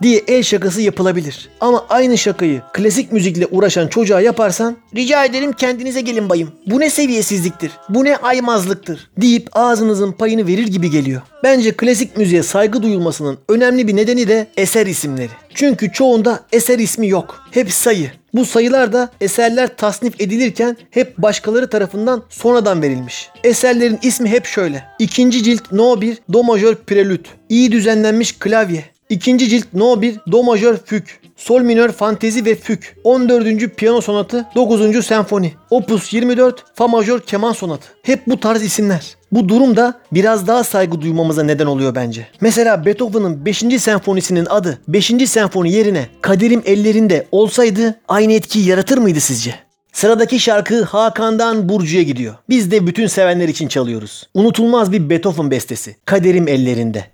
diye 0.04 0.24
el 0.28 0.44
şakası 0.44 0.82
yapılabilir. 0.82 1.50
Ama 1.62 1.86
aynı 1.90 2.18
şakayı 2.18 2.62
klasik 2.74 3.12
müzikle 3.12 3.48
uğraşan 3.52 3.88
çocuğa 3.88 4.22
yaparsan 4.22 4.78
rica 4.96 5.26
ederim 5.26 5.54
kendinize 5.54 6.02
gelin 6.02 6.30
bayım. 6.30 6.52
Bu 6.68 6.80
ne 6.80 6.90
seviyesizliktir, 6.90 7.72
bu 7.90 8.04
ne 8.04 8.18
aymazlıktır 8.18 9.10
deyip 9.18 9.50
ağzınızın 9.52 10.12
payını 10.12 10.48
verir 10.48 10.68
gibi 10.68 10.92
geliyor. 10.92 11.22
Bence 11.44 11.72
klasik 11.72 12.18
müziğe 12.18 12.44
saygı 12.44 12.84
duyulmasının 12.84 13.38
önemli 13.50 13.88
bir 13.88 13.96
nedeni 13.96 14.28
de 14.28 14.48
eser 14.58 14.88
isimleri. 14.88 15.30
Çünkü 15.54 15.92
çoğunda 15.92 16.40
eser 16.52 16.80
ismi 16.80 17.08
yok. 17.08 17.44
Hep 17.52 17.72
sayı. 17.72 18.12
Bu 18.34 18.46
sayılar 18.46 18.94
da 18.94 19.10
eserler 19.22 19.78
tasnif 19.78 20.22
edilirken 20.22 20.78
hep 20.92 21.18
başkaları 21.18 21.70
tarafından 21.70 22.24
sonradan 22.30 22.82
verilmiş. 22.82 23.30
Eserlerin 23.44 24.00
ismi 24.02 24.30
hep 24.30 24.46
şöyle. 24.46 24.84
İkinci 25.00 25.44
cilt 25.44 25.72
No 25.72 26.02
1 26.02 26.18
Do 26.34 26.44
majör 26.44 26.76
prelüt. 26.76 27.28
İyi 27.50 27.72
düzenlenmiş 27.72 28.40
klavye. 28.40 28.93
İkinci 29.10 29.50
cilt 29.50 29.74
No 29.74 30.02
1 30.02 30.20
Do 30.32 30.44
majör 30.44 30.78
füg. 30.86 31.04
Sol 31.36 31.62
minör 31.62 31.92
fantezi 31.92 32.46
ve 32.46 32.56
füg. 32.56 32.80
14. 33.04 33.76
piyano 33.78 34.02
sonatı 34.02 34.46
9. 34.56 35.06
senfoni. 35.06 35.54
Opus 35.70 36.14
24 36.14 36.64
Fa 36.76 36.88
majör 36.88 37.20
keman 37.20 37.54
sonatı. 37.54 37.88
Hep 38.04 38.28
bu 38.28 38.40
tarz 38.40 38.64
isimler. 38.64 39.16
Bu 39.32 39.50
durum 39.50 39.78
da 39.78 39.94
biraz 40.12 40.48
daha 40.48 40.64
saygı 40.64 41.02
duymamıza 41.02 41.44
neden 41.44 41.66
oluyor 41.66 41.96
bence. 41.96 42.28
Mesela 42.42 42.86
Beethoven'ın 42.86 43.46
5. 43.46 43.64
senfonisinin 43.80 44.46
adı 44.50 44.80
5. 44.88 45.12
senfoni 45.28 45.72
yerine 45.72 46.08
Kaderim 46.22 46.62
ellerinde 46.66 47.28
olsaydı 47.32 48.00
aynı 48.08 48.34
etkiyi 48.34 48.68
yaratır 48.68 48.98
mıydı 48.98 49.20
sizce? 49.20 49.56
Sıradaki 49.94 50.40
şarkı 50.40 50.84
Hakan'dan 50.84 51.70
Burcu'ya 51.70 52.04
gidiyor. 52.04 52.36
Biz 52.50 52.72
de 52.72 52.88
bütün 52.88 53.08
sevenler 53.08 53.48
için 53.48 53.68
çalıyoruz. 53.68 54.30
Unutulmaz 54.34 54.92
bir 54.92 55.10
Beethoven 55.10 55.52
bestesi. 55.52 55.96
Kaderim 56.06 56.48
ellerinde. 56.48 57.06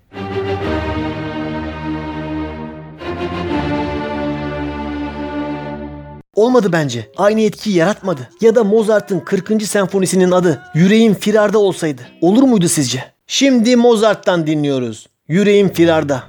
Olmadı 6.34 6.68
bence. 6.72 7.10
Aynı 7.16 7.40
etkiyi 7.40 7.76
yaratmadı. 7.76 8.28
Ya 8.40 8.54
da 8.54 8.64
Mozart'ın 8.64 9.20
40. 9.20 9.62
senfonisinin 9.62 10.30
adı 10.30 10.62
Yüreğim 10.74 11.14
Firarda 11.14 11.58
olsaydı. 11.58 12.02
Olur 12.20 12.42
muydu 12.42 12.68
sizce? 12.68 13.04
Şimdi 13.26 13.76
Mozart'tan 13.76 14.46
dinliyoruz. 14.46 15.06
Yüreğim 15.28 15.72
Firarda. 15.72 16.22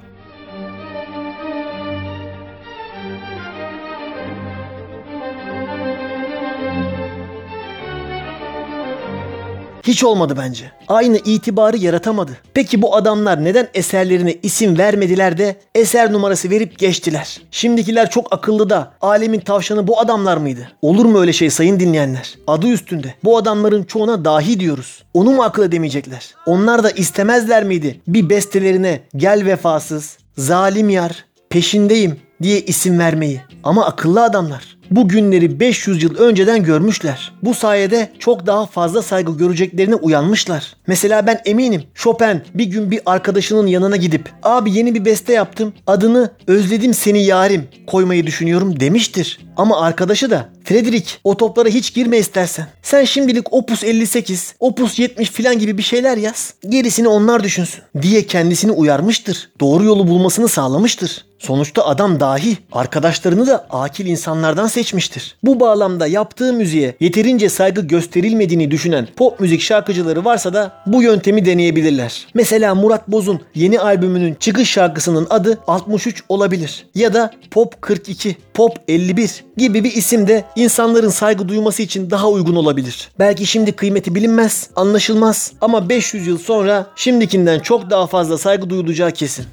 Hiç 9.82 10.04
olmadı 10.04 10.34
bence. 10.38 10.72
Aynı 10.88 11.16
itibarı 11.16 11.76
yaratamadı. 11.76 12.32
Peki 12.54 12.82
bu 12.82 12.96
adamlar 12.96 13.44
neden 13.44 13.68
eserlerine 13.74 14.34
isim 14.42 14.78
vermediler 14.78 15.38
de 15.38 15.56
eser 15.74 16.12
numarası 16.12 16.50
verip 16.50 16.78
geçtiler? 16.78 17.40
Şimdikiler 17.50 18.10
çok 18.10 18.32
akıllı 18.32 18.70
da 18.70 18.92
alemin 19.00 19.40
tavşanı 19.40 19.86
bu 19.86 20.00
adamlar 20.00 20.36
mıydı? 20.36 20.68
Olur 20.82 21.04
mu 21.04 21.20
öyle 21.20 21.32
şey 21.32 21.50
sayın 21.50 21.80
dinleyenler? 21.80 22.34
Adı 22.46 22.68
üstünde. 22.68 23.14
Bu 23.24 23.36
adamların 23.38 23.82
çoğuna 23.82 24.24
dahi 24.24 24.60
diyoruz. 24.60 25.04
Onu 25.14 25.30
mu 25.30 25.42
akıl 25.42 25.62
edemeyecekler? 25.62 26.34
Onlar 26.46 26.82
da 26.82 26.90
istemezler 26.90 27.64
miydi 27.64 28.00
bir 28.06 28.28
bestelerine 28.30 29.00
gel 29.16 29.44
vefasız, 29.46 30.18
zalim 30.38 30.90
yar, 30.90 31.24
peşindeyim 31.50 32.20
diye 32.42 32.60
isim 32.60 32.98
vermeyi? 32.98 33.40
Ama 33.64 33.86
akıllı 33.86 34.22
adamlar. 34.22 34.71
Bu 34.90 35.08
günleri 35.08 35.60
500 35.60 36.02
yıl 36.02 36.16
önceden 36.16 36.62
görmüşler. 36.62 37.32
Bu 37.42 37.54
sayede 37.54 38.12
çok 38.18 38.46
daha 38.46 38.66
fazla 38.66 39.02
saygı 39.02 39.38
göreceklerine 39.38 39.94
uyanmışlar. 39.94 40.76
Mesela 40.86 41.26
ben 41.26 41.40
eminim 41.44 41.82
Chopin 41.94 42.42
bir 42.54 42.64
gün 42.64 42.90
bir 42.90 43.00
arkadaşının 43.06 43.66
yanına 43.66 43.96
gidip 43.96 44.30
abi 44.42 44.72
yeni 44.72 44.94
bir 44.94 45.04
beste 45.04 45.32
yaptım 45.32 45.72
adını 45.86 46.30
özledim 46.46 46.94
seni 46.94 47.24
yarim 47.24 47.68
koymayı 47.86 48.26
düşünüyorum 48.26 48.80
demiştir. 48.80 49.40
Ama 49.56 49.80
arkadaşı 49.80 50.30
da 50.30 50.48
Frederick 50.64 51.12
o 51.24 51.36
toplara 51.36 51.68
hiç 51.68 51.94
girme 51.94 52.18
istersen. 52.18 52.66
Sen 52.82 53.04
şimdilik 53.04 53.52
Opus 53.52 53.84
58, 53.84 54.54
Opus 54.60 54.98
70 54.98 55.30
filan 55.30 55.58
gibi 55.58 55.78
bir 55.78 55.82
şeyler 55.82 56.16
yaz. 56.16 56.54
Gerisini 56.68 57.08
onlar 57.08 57.44
düşünsün 57.44 57.82
diye 58.02 58.26
kendisini 58.26 58.72
uyarmıştır. 58.72 59.50
Doğru 59.60 59.84
yolu 59.84 60.08
bulmasını 60.08 60.48
sağlamıştır. 60.48 61.24
Sonuçta 61.42 61.86
adam 61.86 62.20
dahi 62.20 62.56
arkadaşlarını 62.72 63.46
da 63.46 63.66
akil 63.70 64.06
insanlardan 64.06 64.66
seçmiştir. 64.66 65.36
Bu 65.42 65.60
bağlamda 65.60 66.06
yaptığı 66.06 66.52
müziğe 66.52 66.94
yeterince 67.00 67.48
saygı 67.48 67.80
gösterilmediğini 67.80 68.70
düşünen 68.70 69.08
pop 69.16 69.40
müzik 69.40 69.60
şarkıcıları 69.60 70.24
varsa 70.24 70.54
da 70.54 70.72
bu 70.86 71.02
yöntemi 71.02 71.46
deneyebilirler. 71.46 72.26
Mesela 72.34 72.74
Murat 72.74 73.08
Boz'un 73.08 73.40
yeni 73.54 73.80
albümünün 73.80 74.34
çıkış 74.34 74.70
şarkısının 74.70 75.26
adı 75.30 75.58
63 75.66 76.24
olabilir. 76.28 76.86
Ya 76.94 77.14
da 77.14 77.30
Pop 77.50 77.82
42, 77.82 78.36
Pop 78.54 78.76
51 78.88 79.44
gibi 79.56 79.84
bir 79.84 79.92
isim 79.92 80.28
de 80.28 80.44
insanların 80.56 81.08
saygı 81.08 81.48
duyması 81.48 81.82
için 81.82 82.10
daha 82.10 82.28
uygun 82.28 82.56
olabilir. 82.56 83.10
Belki 83.18 83.46
şimdi 83.46 83.72
kıymeti 83.72 84.14
bilinmez, 84.14 84.70
anlaşılmaz 84.76 85.52
ama 85.60 85.88
500 85.88 86.26
yıl 86.26 86.38
sonra 86.38 86.86
şimdikinden 86.96 87.60
çok 87.60 87.90
daha 87.90 88.06
fazla 88.06 88.38
saygı 88.38 88.70
duyulacağı 88.70 89.10
kesin. 89.10 89.44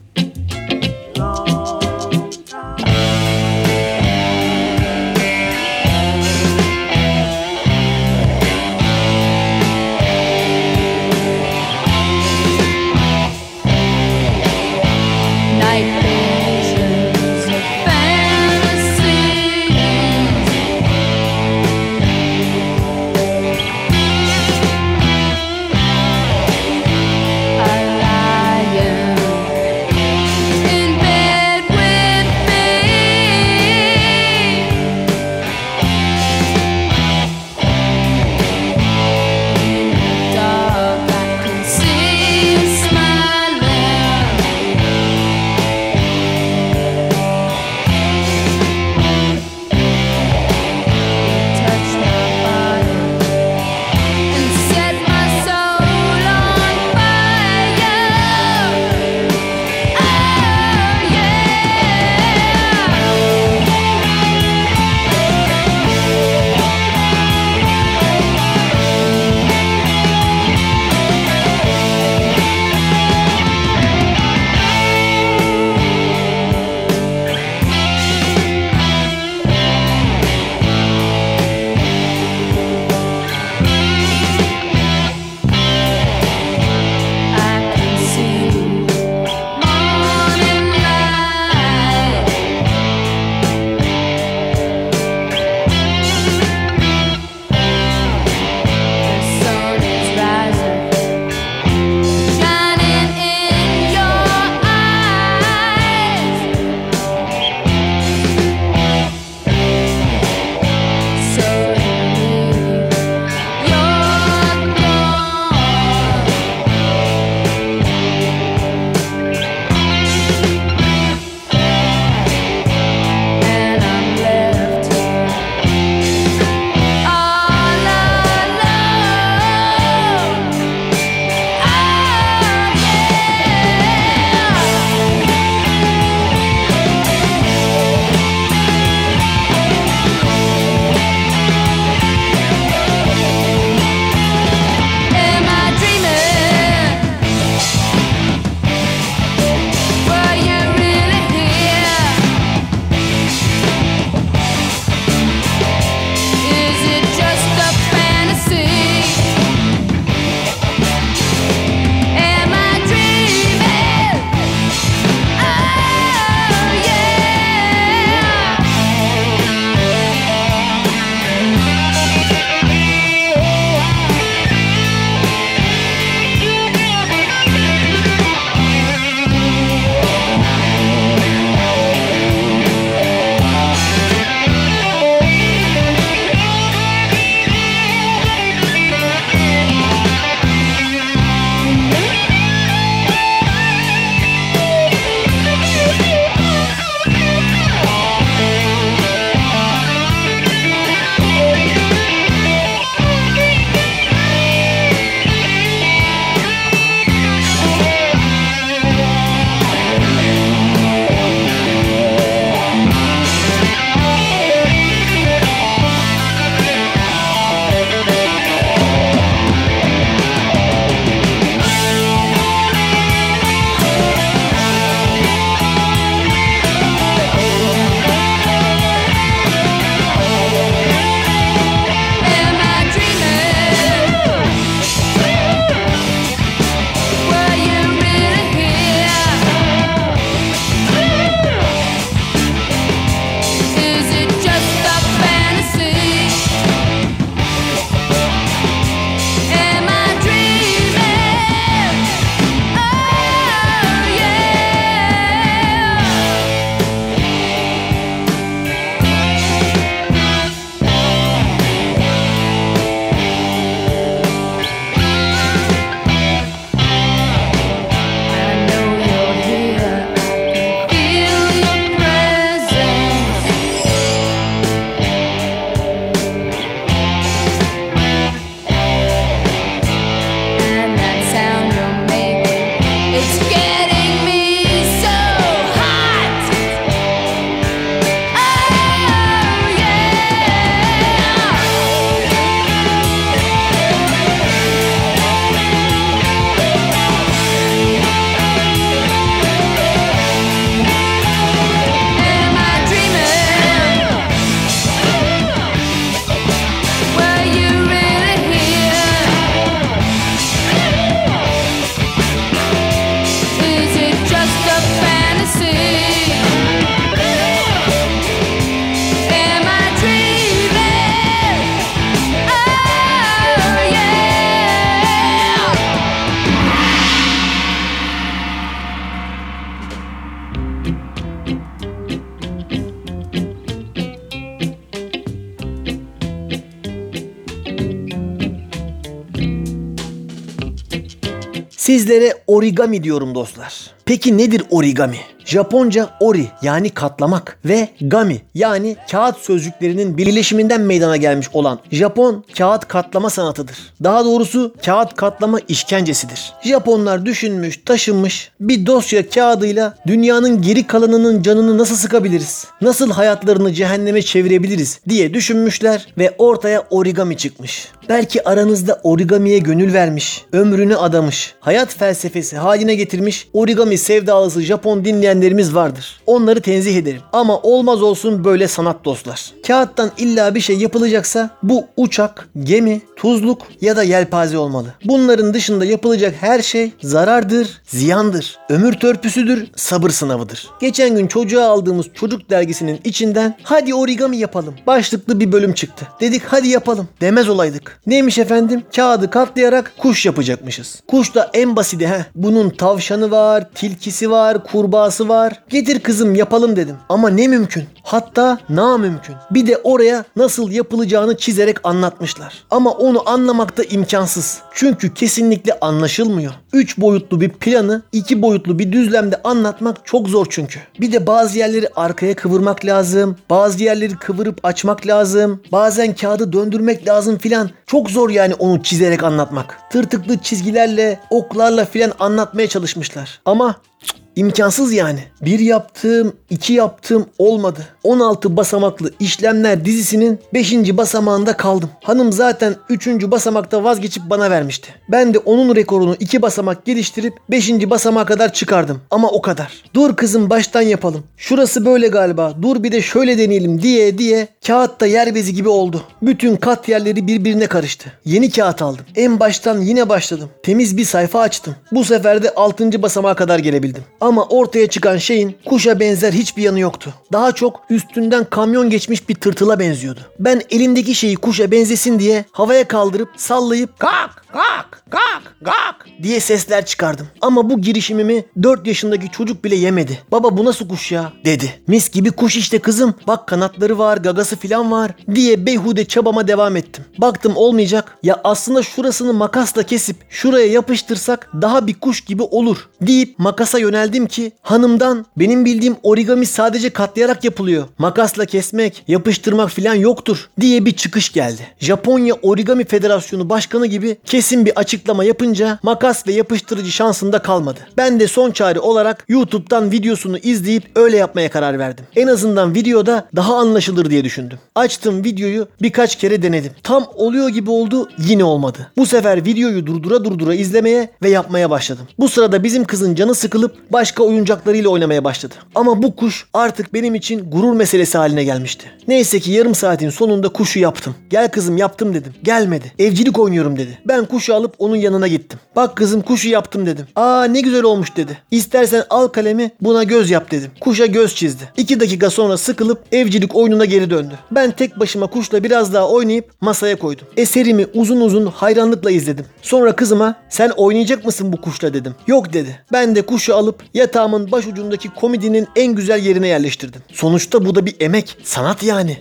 Sizlere 341.99 342.33
origami 342.47 343.03
diyorum 343.03 343.35
dostlar. 343.35 343.91
Peki 344.05 344.37
nedir 344.37 344.63
origami? 344.69 345.17
Japonca 345.49 346.09
ori 346.19 346.47
yani 346.61 346.89
katlamak 346.89 347.59
ve 347.65 347.89
gami 348.01 348.41
yani 348.53 348.95
kağıt 349.11 349.37
sözcüklerinin 349.37 350.17
birleşiminden 350.17 350.81
meydana 350.81 351.17
gelmiş 351.17 351.49
olan 351.53 351.79
Japon 351.91 352.43
kağıt 352.57 352.87
katlama 352.87 353.29
sanatıdır. 353.29 353.77
Daha 354.03 354.25
doğrusu 354.25 354.73
kağıt 354.85 355.15
katlama 355.15 355.59
işkencesidir. 355.67 356.53
Japonlar 356.63 357.25
düşünmüş, 357.25 357.79
taşınmış 357.85 358.51
bir 358.59 358.85
dosya 358.85 359.29
kağıdıyla 359.29 359.97
dünyanın 360.07 360.61
geri 360.61 360.87
kalanının 360.87 361.41
canını 361.41 361.77
nasıl 361.77 361.95
sıkabiliriz? 361.95 362.67
Nasıl 362.81 363.11
hayatlarını 363.11 363.73
cehenneme 363.73 364.21
çevirebiliriz 364.21 364.99
diye 365.09 365.33
düşünmüşler 365.33 366.07
ve 366.17 366.35
ortaya 366.37 366.83
origami 366.89 367.37
çıkmış. 367.37 367.87
Belki 368.09 368.49
aranızda 368.49 368.99
origamiye 369.03 369.57
gönül 369.57 369.93
vermiş, 369.93 370.45
ömrünü 370.51 370.95
adamış, 370.95 371.53
hayat 371.59 371.95
felsefesi 371.95 372.57
haline 372.57 372.95
getirmiş 372.95 373.47
origami 373.53 373.97
sevdalısı 373.97 374.61
Japon 374.61 375.05
dinleyenlerimiz 375.39 375.75
vardır. 375.75 376.19
Onları 376.25 376.61
tenzih 376.61 376.97
ederim. 376.97 377.21
Ama 377.33 377.57
olmaz 377.57 378.01
olsun 378.01 378.43
böyle 378.43 378.67
sanat 378.67 379.05
dostlar. 379.05 379.51
Kağıttan 379.67 380.11
illa 380.17 380.55
bir 380.55 380.59
şey 380.59 380.77
yapılacaksa 380.77 381.49
bu 381.63 381.85
uçak, 381.97 382.49
gemi, 382.63 383.01
tuzluk 383.15 383.61
ya 383.81 383.97
da 383.97 384.03
yelpaze 384.03 384.57
olmalı. 384.57 384.87
Bunların 385.05 385.53
dışında 385.53 385.85
yapılacak 385.85 386.35
her 386.39 386.61
şey 386.61 386.91
zarardır, 387.01 387.81
ziyandır, 387.87 388.57
ömür 388.69 388.93
törpüsüdür, 388.93 389.67
sabır 389.75 390.09
sınavıdır. 390.09 390.69
Geçen 390.81 391.15
gün 391.15 391.27
çocuğa 391.27 391.67
aldığımız 391.67 392.05
çocuk 392.13 392.49
dergisinin 392.49 392.99
içinden 393.03 393.57
hadi 393.63 393.93
origami 393.93 394.37
yapalım 394.37 394.73
başlıklı 394.87 395.39
bir 395.39 395.51
bölüm 395.51 395.73
çıktı. 395.73 396.07
Dedik 396.21 396.43
hadi 396.45 396.67
yapalım 396.67 397.07
demez 397.21 397.49
olaydık. 397.49 397.99
Neymiş 398.07 398.37
efendim? 398.37 398.83
Kağıdı 398.95 399.29
katlayarak 399.29 399.93
kuş 399.97 400.25
yapacakmışız. 400.25 401.01
Kuş 401.07 401.35
da 401.35 401.49
en 401.53 401.75
basiti 401.75 402.07
he. 402.07 402.25
Bunun 402.35 402.69
tavşanı 402.69 403.31
var, 403.31 403.69
tilkisi 403.75 404.31
var, 404.31 404.63
kurbağası 404.63 405.28
var. 405.29 405.63
Getir 405.69 405.99
kızım 405.99 406.35
yapalım 406.35 406.75
dedim. 406.75 406.95
Ama 407.09 407.29
ne 407.29 407.47
mümkün. 407.47 407.83
Hatta 408.03 408.59
na 408.69 408.97
mümkün. 408.97 409.35
Bir 409.51 409.67
de 409.67 409.77
oraya 409.77 410.23
nasıl 410.35 410.71
yapılacağını 410.71 411.37
çizerek 411.37 411.77
anlatmışlar. 411.83 412.63
Ama 412.71 412.91
onu 412.91 413.29
anlamak 413.29 413.77
da 413.77 413.83
imkansız. 413.83 414.61
Çünkü 414.73 415.13
kesinlikle 415.13 415.79
anlaşılmıyor. 415.79 416.53
3 416.73 416.97
boyutlu 416.97 417.41
bir 417.41 417.49
planı 417.49 418.01
2 418.11 418.41
boyutlu 418.41 418.79
bir 418.79 418.91
düzlemde 418.91 419.41
anlatmak 419.43 420.05
çok 420.05 420.29
zor 420.29 420.47
çünkü. 420.49 420.79
Bir 420.99 421.11
de 421.11 421.27
bazı 421.27 421.57
yerleri 421.57 421.87
arkaya 421.95 422.35
kıvırmak 422.35 422.85
lazım. 422.85 423.37
Bazı 423.49 423.83
yerleri 423.83 424.15
kıvırıp 424.15 424.59
açmak 424.65 425.07
lazım. 425.07 425.61
Bazen 425.71 426.15
kağıdı 426.15 426.53
döndürmek 426.53 427.07
lazım 427.07 427.37
filan. 427.37 427.69
Çok 427.87 428.09
zor 428.09 428.29
yani 428.29 428.53
onu 428.53 428.83
çizerek 428.83 429.23
anlatmak. 429.23 429.77
Tırtıklı 429.91 430.37
çizgilerle, 430.37 431.19
oklarla 431.29 431.85
filan 431.85 432.11
anlatmaya 432.19 432.67
çalışmışlar. 432.67 433.41
Ama 433.45 433.75
cık, 434.03 434.15
İmkansız 434.39 434.93
yani. 434.93 435.23
Bir 435.41 435.59
yaptım, 435.59 436.33
iki 436.49 436.73
yaptım 436.73 437.25
olmadı. 437.37 437.87
16 438.09 438.57
basamaklı 438.57 439.11
işlemler 439.19 439.85
dizisinin 439.85 440.39
5. 440.53 440.73
basamağında 440.73 441.57
kaldım. 441.57 441.89
Hanım 442.03 442.31
zaten 442.31 442.75
3. 442.89 443.07
basamakta 443.07 443.83
vazgeçip 443.83 444.23
bana 444.29 444.49
vermişti. 444.49 444.89
Ben 445.09 445.33
de 445.33 445.37
onun 445.37 445.75
rekorunu 445.75 446.15
2 446.19 446.41
basamak 446.41 446.85
geliştirip 446.85 447.33
5. 447.49 447.69
basamağa 447.89 448.25
kadar 448.25 448.53
çıkardım. 448.53 449.01
Ama 449.11 449.29
o 449.29 449.41
kadar. 449.41 449.83
Dur 449.93 450.15
kızım 450.15 450.49
baştan 450.49 450.81
yapalım. 450.81 451.23
Şurası 451.37 451.85
böyle 451.85 452.07
galiba. 452.07 452.53
Dur 452.61 452.83
bir 452.83 452.91
de 452.91 453.01
şöyle 453.01 453.37
deneyelim 453.37 453.81
diye 453.81 454.17
diye 454.17 454.47
kağıtta 454.67 455.05
yer 455.05 455.35
bezi 455.35 455.53
gibi 455.53 455.69
oldu. 455.69 456.03
Bütün 456.21 456.55
kat 456.55 456.89
yerleri 456.89 457.27
birbirine 457.27 457.67
karıştı. 457.67 458.11
Yeni 458.25 458.51
kağıt 458.51 458.81
aldım. 458.81 459.05
En 459.15 459.39
baştan 459.39 459.81
yine 459.81 460.09
başladım. 460.09 460.49
Temiz 460.63 460.97
bir 460.97 461.05
sayfa 461.05 461.39
açtım. 461.39 461.75
Bu 461.91 462.03
sefer 462.03 462.43
de 462.43 462.55
6. 462.55 463.01
basamağa 463.01 463.35
kadar 463.35 463.59
gelebildim. 463.59 464.03
Ama 464.21 464.45
ortaya 464.45 464.87
çıkan 464.87 465.17
şeyin 465.17 465.55
kuşa 465.65 465.99
benzer 465.99 466.33
hiçbir 466.33 466.63
yanı 466.63 466.79
yoktu. 466.79 467.13
Daha 467.31 467.51
çok 467.51 467.81
üstünden 467.99 468.45
kamyon 468.45 468.89
geçmiş 468.89 469.29
bir 469.29 469.35
tırtıla 469.35 469.79
benziyordu. 469.79 470.19
Ben 470.39 470.61
elimdeki 470.69 471.15
şeyi 471.15 471.35
kuşa 471.35 471.71
benzesin 471.71 472.19
diye 472.19 472.45
havaya 472.51 472.87
kaldırıp 472.87 473.29
sallayıp 473.37 473.99
kalk 473.99 474.43
kalk 474.53 474.98
kalk 475.09 475.55
kalk 475.65 476.07
diye 476.23 476.39
sesler 476.39 476.85
çıkardım. 476.85 477.27
Ama 477.41 477.69
bu 477.69 477.81
girişimimi 477.81 478.45
4 478.63 478.87
yaşındaki 478.87 479.31
çocuk 479.31 479.63
bile 479.63 479.75
yemedi. 479.75 480.19
Baba 480.31 480.57
bu 480.57 480.65
nasıl 480.65 480.89
kuş 480.89 481.11
ya 481.11 481.33
dedi. 481.45 481.81
Mis 481.87 482.09
gibi 482.11 482.31
kuş 482.31 482.55
işte 482.55 482.79
kızım. 482.79 483.13
Bak 483.27 483.47
kanatları 483.47 483.97
var 483.97 484.17
gagası 484.17 484.55
filan 484.55 484.91
var 484.91 485.11
diye 485.35 485.65
beyhude 485.65 486.05
çabama 486.05 486.47
devam 486.47 486.75
ettim. 486.75 487.05
Baktım 487.17 487.53
olmayacak. 487.55 488.17
Ya 488.23 488.41
aslında 488.43 488.83
şurasını 488.83 489.33
makasla 489.33 489.83
kesip 489.83 490.15
şuraya 490.29 490.67
yapıştırsak 490.67 491.49
daha 491.61 491.87
bir 491.87 491.93
kuş 491.93 492.21
gibi 492.21 492.43
olur 492.43 492.89
deyip 493.01 493.39
makasa 493.39 493.79
yöneldim 493.79 494.27
ki 494.27 494.51
hanımdan 494.61 495.25
benim 495.37 495.65
bildiğim 495.65 495.95
origami 496.03 496.45
sadece 496.45 496.89
katlayarak 496.89 497.43
yapılıyor. 497.43 497.87
Makasla 497.97 498.45
kesmek, 498.45 499.03
yapıştırmak 499.07 499.69
filan 499.69 499.95
yoktur 499.95 500.49
diye 500.61 500.85
bir 500.85 500.91
çıkış 500.91 501.31
geldi. 501.31 501.61
Japonya 501.79 502.35
Origami 502.41 502.85
Federasyonu 502.85 503.49
Başkanı 503.49 503.87
gibi 503.87 504.17
kesin 504.25 504.65
bir 504.65 504.79
açıklama 504.99 505.23
yapınca 505.23 505.79
makas 505.83 506.27
ve 506.27 506.33
yapıştırıcı 506.33 506.91
şansında 506.91 507.39
kalmadı. 507.39 507.79
Ben 507.97 508.19
de 508.19 508.27
son 508.27 508.51
çare 508.51 508.79
olarak 508.79 509.25
YouTube'dan 509.27 509.91
videosunu 509.91 510.37
izleyip 510.37 510.83
öyle 510.95 511.17
yapmaya 511.17 511.49
karar 511.49 511.79
verdim. 511.79 512.05
En 512.15 512.27
azından 512.27 512.75
videoda 512.75 513.27
daha 513.35 513.55
anlaşılır 513.55 514.09
diye 514.09 514.23
düşündüm. 514.23 514.59
Açtım 514.75 515.23
videoyu 515.23 515.67
birkaç 515.81 516.15
kere 516.15 516.41
denedim. 516.41 516.71
Tam 516.83 517.05
oluyor 517.15 517.49
gibi 517.49 517.69
oldu 517.69 518.09
yine 518.17 518.43
olmadı. 518.43 518.91
Bu 518.97 519.05
sefer 519.05 519.45
videoyu 519.45 519.85
durdura 519.85 520.23
durdura 520.23 520.55
izlemeye 520.55 521.09
ve 521.23 521.29
yapmaya 521.29 521.69
başladım. 521.69 522.07
Bu 522.19 522.29
sırada 522.29 522.63
bizim 522.63 522.83
kızın 522.83 523.15
canı 523.15 523.35
sıkılıp 523.35 523.75
başka 523.91 524.23
oyuncaklarıyla 524.23 524.89
oynamaya 524.89 525.23
başladı. 525.23 525.53
Ama 525.75 526.03
bu 526.03 526.15
kuş 526.15 526.45
artık 526.53 526.93
benim 526.93 527.15
için 527.15 527.51
gurur 527.51 527.73
meselesi 527.73 528.17
haline 528.17 528.43
gelmişti. 528.43 528.85
Neyse 529.07 529.39
ki 529.39 529.51
yarım 529.51 529.75
saatin 529.75 530.09
sonunda 530.09 530.49
kuşu 530.49 530.79
yaptım. 530.79 531.15
Gel 531.29 531.51
kızım 531.51 531.77
yaptım 531.77 532.13
dedim. 532.13 532.33
Gelmedi. 532.43 532.91
Evcilik 532.99 533.39
oynuyorum 533.39 533.77
dedi. 533.77 533.97
Ben 534.05 534.25
kuşu 534.25 534.55
alıp 534.55 534.75
onun 534.89 534.97
yanına 534.97 535.27
gittim. 535.27 535.59
Bak 535.75 535.95
kızım 535.95 536.21
kuşu 536.21 536.49
yaptım 536.49 536.85
dedim. 536.85 537.07
Aa 537.15 537.43
ne 537.43 537.61
güzel 537.61 537.83
olmuş 537.83 538.15
dedi. 538.17 538.37
İstersen 538.51 539.03
al 539.09 539.27
kalemi 539.27 539.71
buna 539.81 540.03
göz 540.03 540.29
yap 540.29 540.51
dedim. 540.51 540.71
Kuşa 540.79 541.05
göz 541.05 541.35
çizdi. 541.35 541.63
İki 541.77 541.99
dakika 541.99 542.29
sonra 542.29 542.57
sıkılıp 542.57 543.01
evcilik 543.11 543.55
oyununa 543.55 543.85
geri 543.85 544.09
döndü. 544.09 544.33
Ben 544.51 544.71
tek 544.71 544.99
başıma 544.99 545.27
kuşla 545.27 545.63
biraz 545.63 545.93
daha 545.93 546.09
oynayıp 546.09 546.51
masaya 546.61 546.95
koydum. 546.95 547.27
Eserimi 547.37 547.85
uzun 547.93 548.21
uzun 548.21 548.45
hayranlıkla 548.45 549.11
izledim. 549.11 549.45
Sonra 549.61 549.95
kızıma 549.95 550.35
sen 550.49 550.69
oynayacak 550.69 551.25
mısın 551.25 551.53
bu 551.53 551.61
kuşla 551.61 551.93
dedim. 551.93 552.15
Yok 552.27 552.53
dedi. 552.53 552.79
Ben 552.91 553.15
de 553.15 553.21
kuşu 553.21 553.55
alıp 553.55 553.83
yatağımın 553.93 554.51
başucundaki 554.51 555.09
komodinin 555.09 555.67
en 555.75 555.95
güzel 555.95 556.25
yerine 556.25 556.47
yerleştirdim. 556.47 557.01
Sonuçta 557.13 557.65
bu 557.65 557.75
da 557.75 557.85
bir 557.85 557.95
emek, 557.99 558.37
sanat 558.43 558.83
yani. 558.83 559.17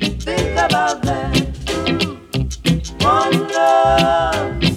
Think 0.00 0.58
about 0.58 1.02
that. 1.02 1.40
One 3.02 4.69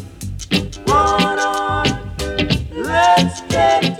day. 3.53 3.92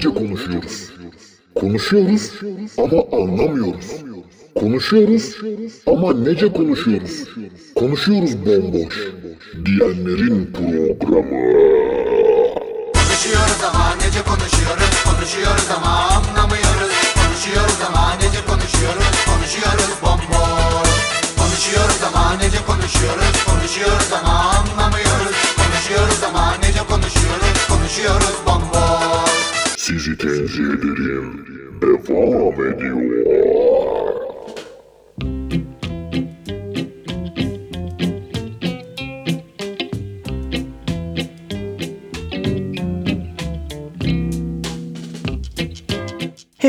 Ama 0.00 0.16
nece 0.16 0.18
konuşuyoruz? 0.26 0.90
Konuşuyoruz 1.54 2.32
ama 2.78 3.02
anlamıyoruz. 3.12 3.86
Konuşuyoruz 4.54 5.36
ama 5.86 6.14
nece 6.14 6.52
konuşuyoruz? 6.52 7.24
Konuşuyoruz 7.74 8.46
bomboş. 8.46 8.94
Diyenlerin 9.66 10.52
programı. 10.52 11.40
Konuşuyoruz 12.94 13.60
ama 13.68 13.94
nece 13.94 14.22
konuşuyoruz 14.22 14.90
Konuşuyoruz 15.04 15.68
ama 15.76 15.90
anlamıyoruz 15.90 16.94
Konuşuyoruz 17.20 17.78
ama 17.88 18.14
nece 18.14 18.40
konuşuyoruz 18.46 19.16
Konuşuyoruz 19.30 19.90
bomboş 20.02 20.90
Konuşuyoruz 21.38 22.00
ama 22.08 22.32
nece 22.36 22.58
konuşuyoruz 22.66 23.44
Konuşuyoruz 23.46 24.12
ama 24.22 24.32
anlamıyoruz 24.32 25.36
Konuşuyoruz 25.60 26.22
ama 26.28 26.54
nece 26.62 26.82
konuşuyoruz 26.90 27.66
Konuşuyoruz 27.68 28.36
bomboş 28.46 28.79
Sizi 29.90 30.16
tenzih 30.16 30.64
ederim. 30.64 31.46
Devam 31.82 32.66
ediyor. 32.66 34.29